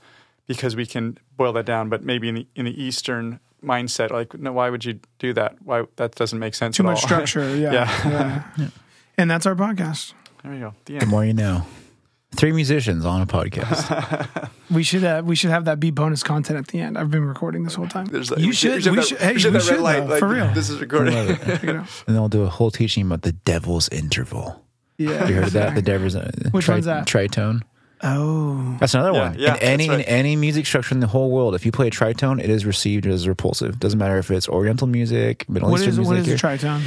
[0.46, 1.88] because we can boil that down.
[1.88, 5.56] But maybe in the in the Eastern mindset, like, no, why would you do that?
[5.64, 6.76] Why that doesn't make sense.
[6.76, 7.08] too at much all.
[7.08, 7.48] structure.
[7.56, 8.42] Yeah, Yeah.
[8.58, 8.68] yeah.
[9.16, 10.12] And that's our podcast.
[10.42, 10.74] there you go.
[10.86, 11.64] The The more you know.
[12.36, 14.50] Three musicians on a podcast.
[14.70, 16.96] We should uh, we should have that be bonus content at the end.
[16.98, 18.06] I've been recording this whole time.
[18.06, 18.82] Like, you we should.
[18.82, 20.28] have We that- Hey, we should we have that red should light, though, like, for
[20.28, 20.48] real.
[20.52, 21.14] This is recording.
[21.14, 21.40] Love it.
[21.44, 21.86] Check it out.
[22.06, 24.64] and they'll do a whole teaching about the devil's interval.
[24.96, 25.26] Yeah.
[25.28, 25.74] You heard that?
[25.74, 27.06] The devil's uh, Which one's that?
[27.06, 27.62] Tritone.
[28.02, 29.38] Oh, That's another Yeah, one.
[29.38, 31.88] yeah, in any that's in any music structure in the whole world, if you play
[31.88, 33.80] a tritone, it is received as repulsive.
[33.80, 36.44] Doesn't matter if it's Oriental music, Middle what Eastern is what is music.
[36.44, 36.82] a tritone?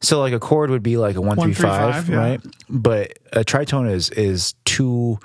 [0.00, 2.16] so like a chord would be like a one, three, three, five, five, yeah.
[2.16, 2.40] right?
[2.68, 5.18] But a tritone is is two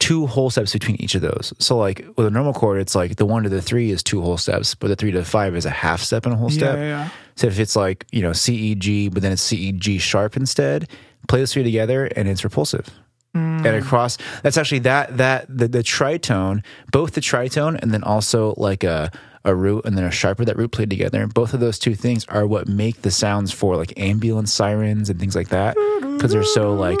[0.00, 1.52] two whole steps between each of those.
[1.60, 4.22] So like with a normal chord, it's like the one to the three is two
[4.22, 6.50] whole steps, but the three to the five is a half step and a whole
[6.50, 6.76] Yeah, step.
[6.76, 7.08] yeah, yeah.
[7.36, 9.98] So if it's like, you know, C E G, but then it's C E G
[9.98, 10.88] sharp instead,
[11.28, 12.88] play those three together and it's repulsive.
[13.34, 13.66] Mm.
[13.66, 18.54] And across that's actually that that the, the tritone, both the tritone and then also
[18.56, 19.10] like a
[19.46, 21.20] a root and then a sharper that root played together.
[21.20, 25.10] And Both of those two things are what make the sounds for like ambulance sirens
[25.10, 26.98] and things like that because they're so like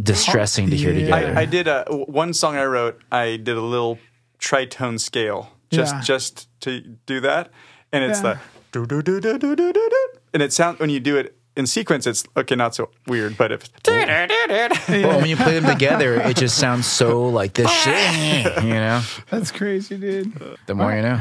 [0.00, 1.00] distressing to hear Yeah.
[1.20, 1.38] together.
[1.38, 3.00] I, I did a one song I wrote.
[3.12, 3.98] I did a little
[4.38, 6.00] tritone scale just Yeah.
[6.02, 7.50] just to do that,
[7.92, 8.38] and it's Yeah.
[8.72, 11.36] the do do do do do do do, and it sounds when you do it
[11.58, 13.86] in sequence, it's okay, not so weird, but if but
[14.88, 19.02] when you play them together, it just sounds so like this shit, you know.
[19.28, 20.32] That's crazy, dude.
[20.66, 21.20] The more you know.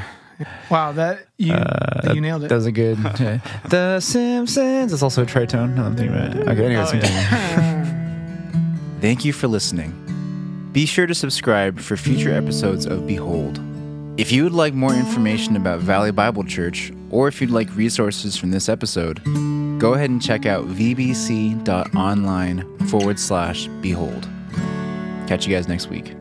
[0.70, 2.50] Wow, that you Uh, you nailed it.
[2.50, 2.98] That was a good.
[3.70, 4.94] the Simpsons.
[4.94, 5.74] It's also a tritone.
[5.76, 6.48] No, I'm thinking about it.
[6.48, 7.98] Okay, anyways, Oh, continue.
[9.02, 9.92] Thank you for listening.
[10.72, 13.60] Be sure to subscribe for future episodes of Behold.
[14.18, 18.38] If you would like more information about Valley Bible Church, or if you'd like resources
[18.38, 19.22] from this episode,
[19.78, 21.68] go ahead and check out vbc.online
[22.88, 24.28] forward slash behold.
[25.28, 26.17] Catch you guys next week.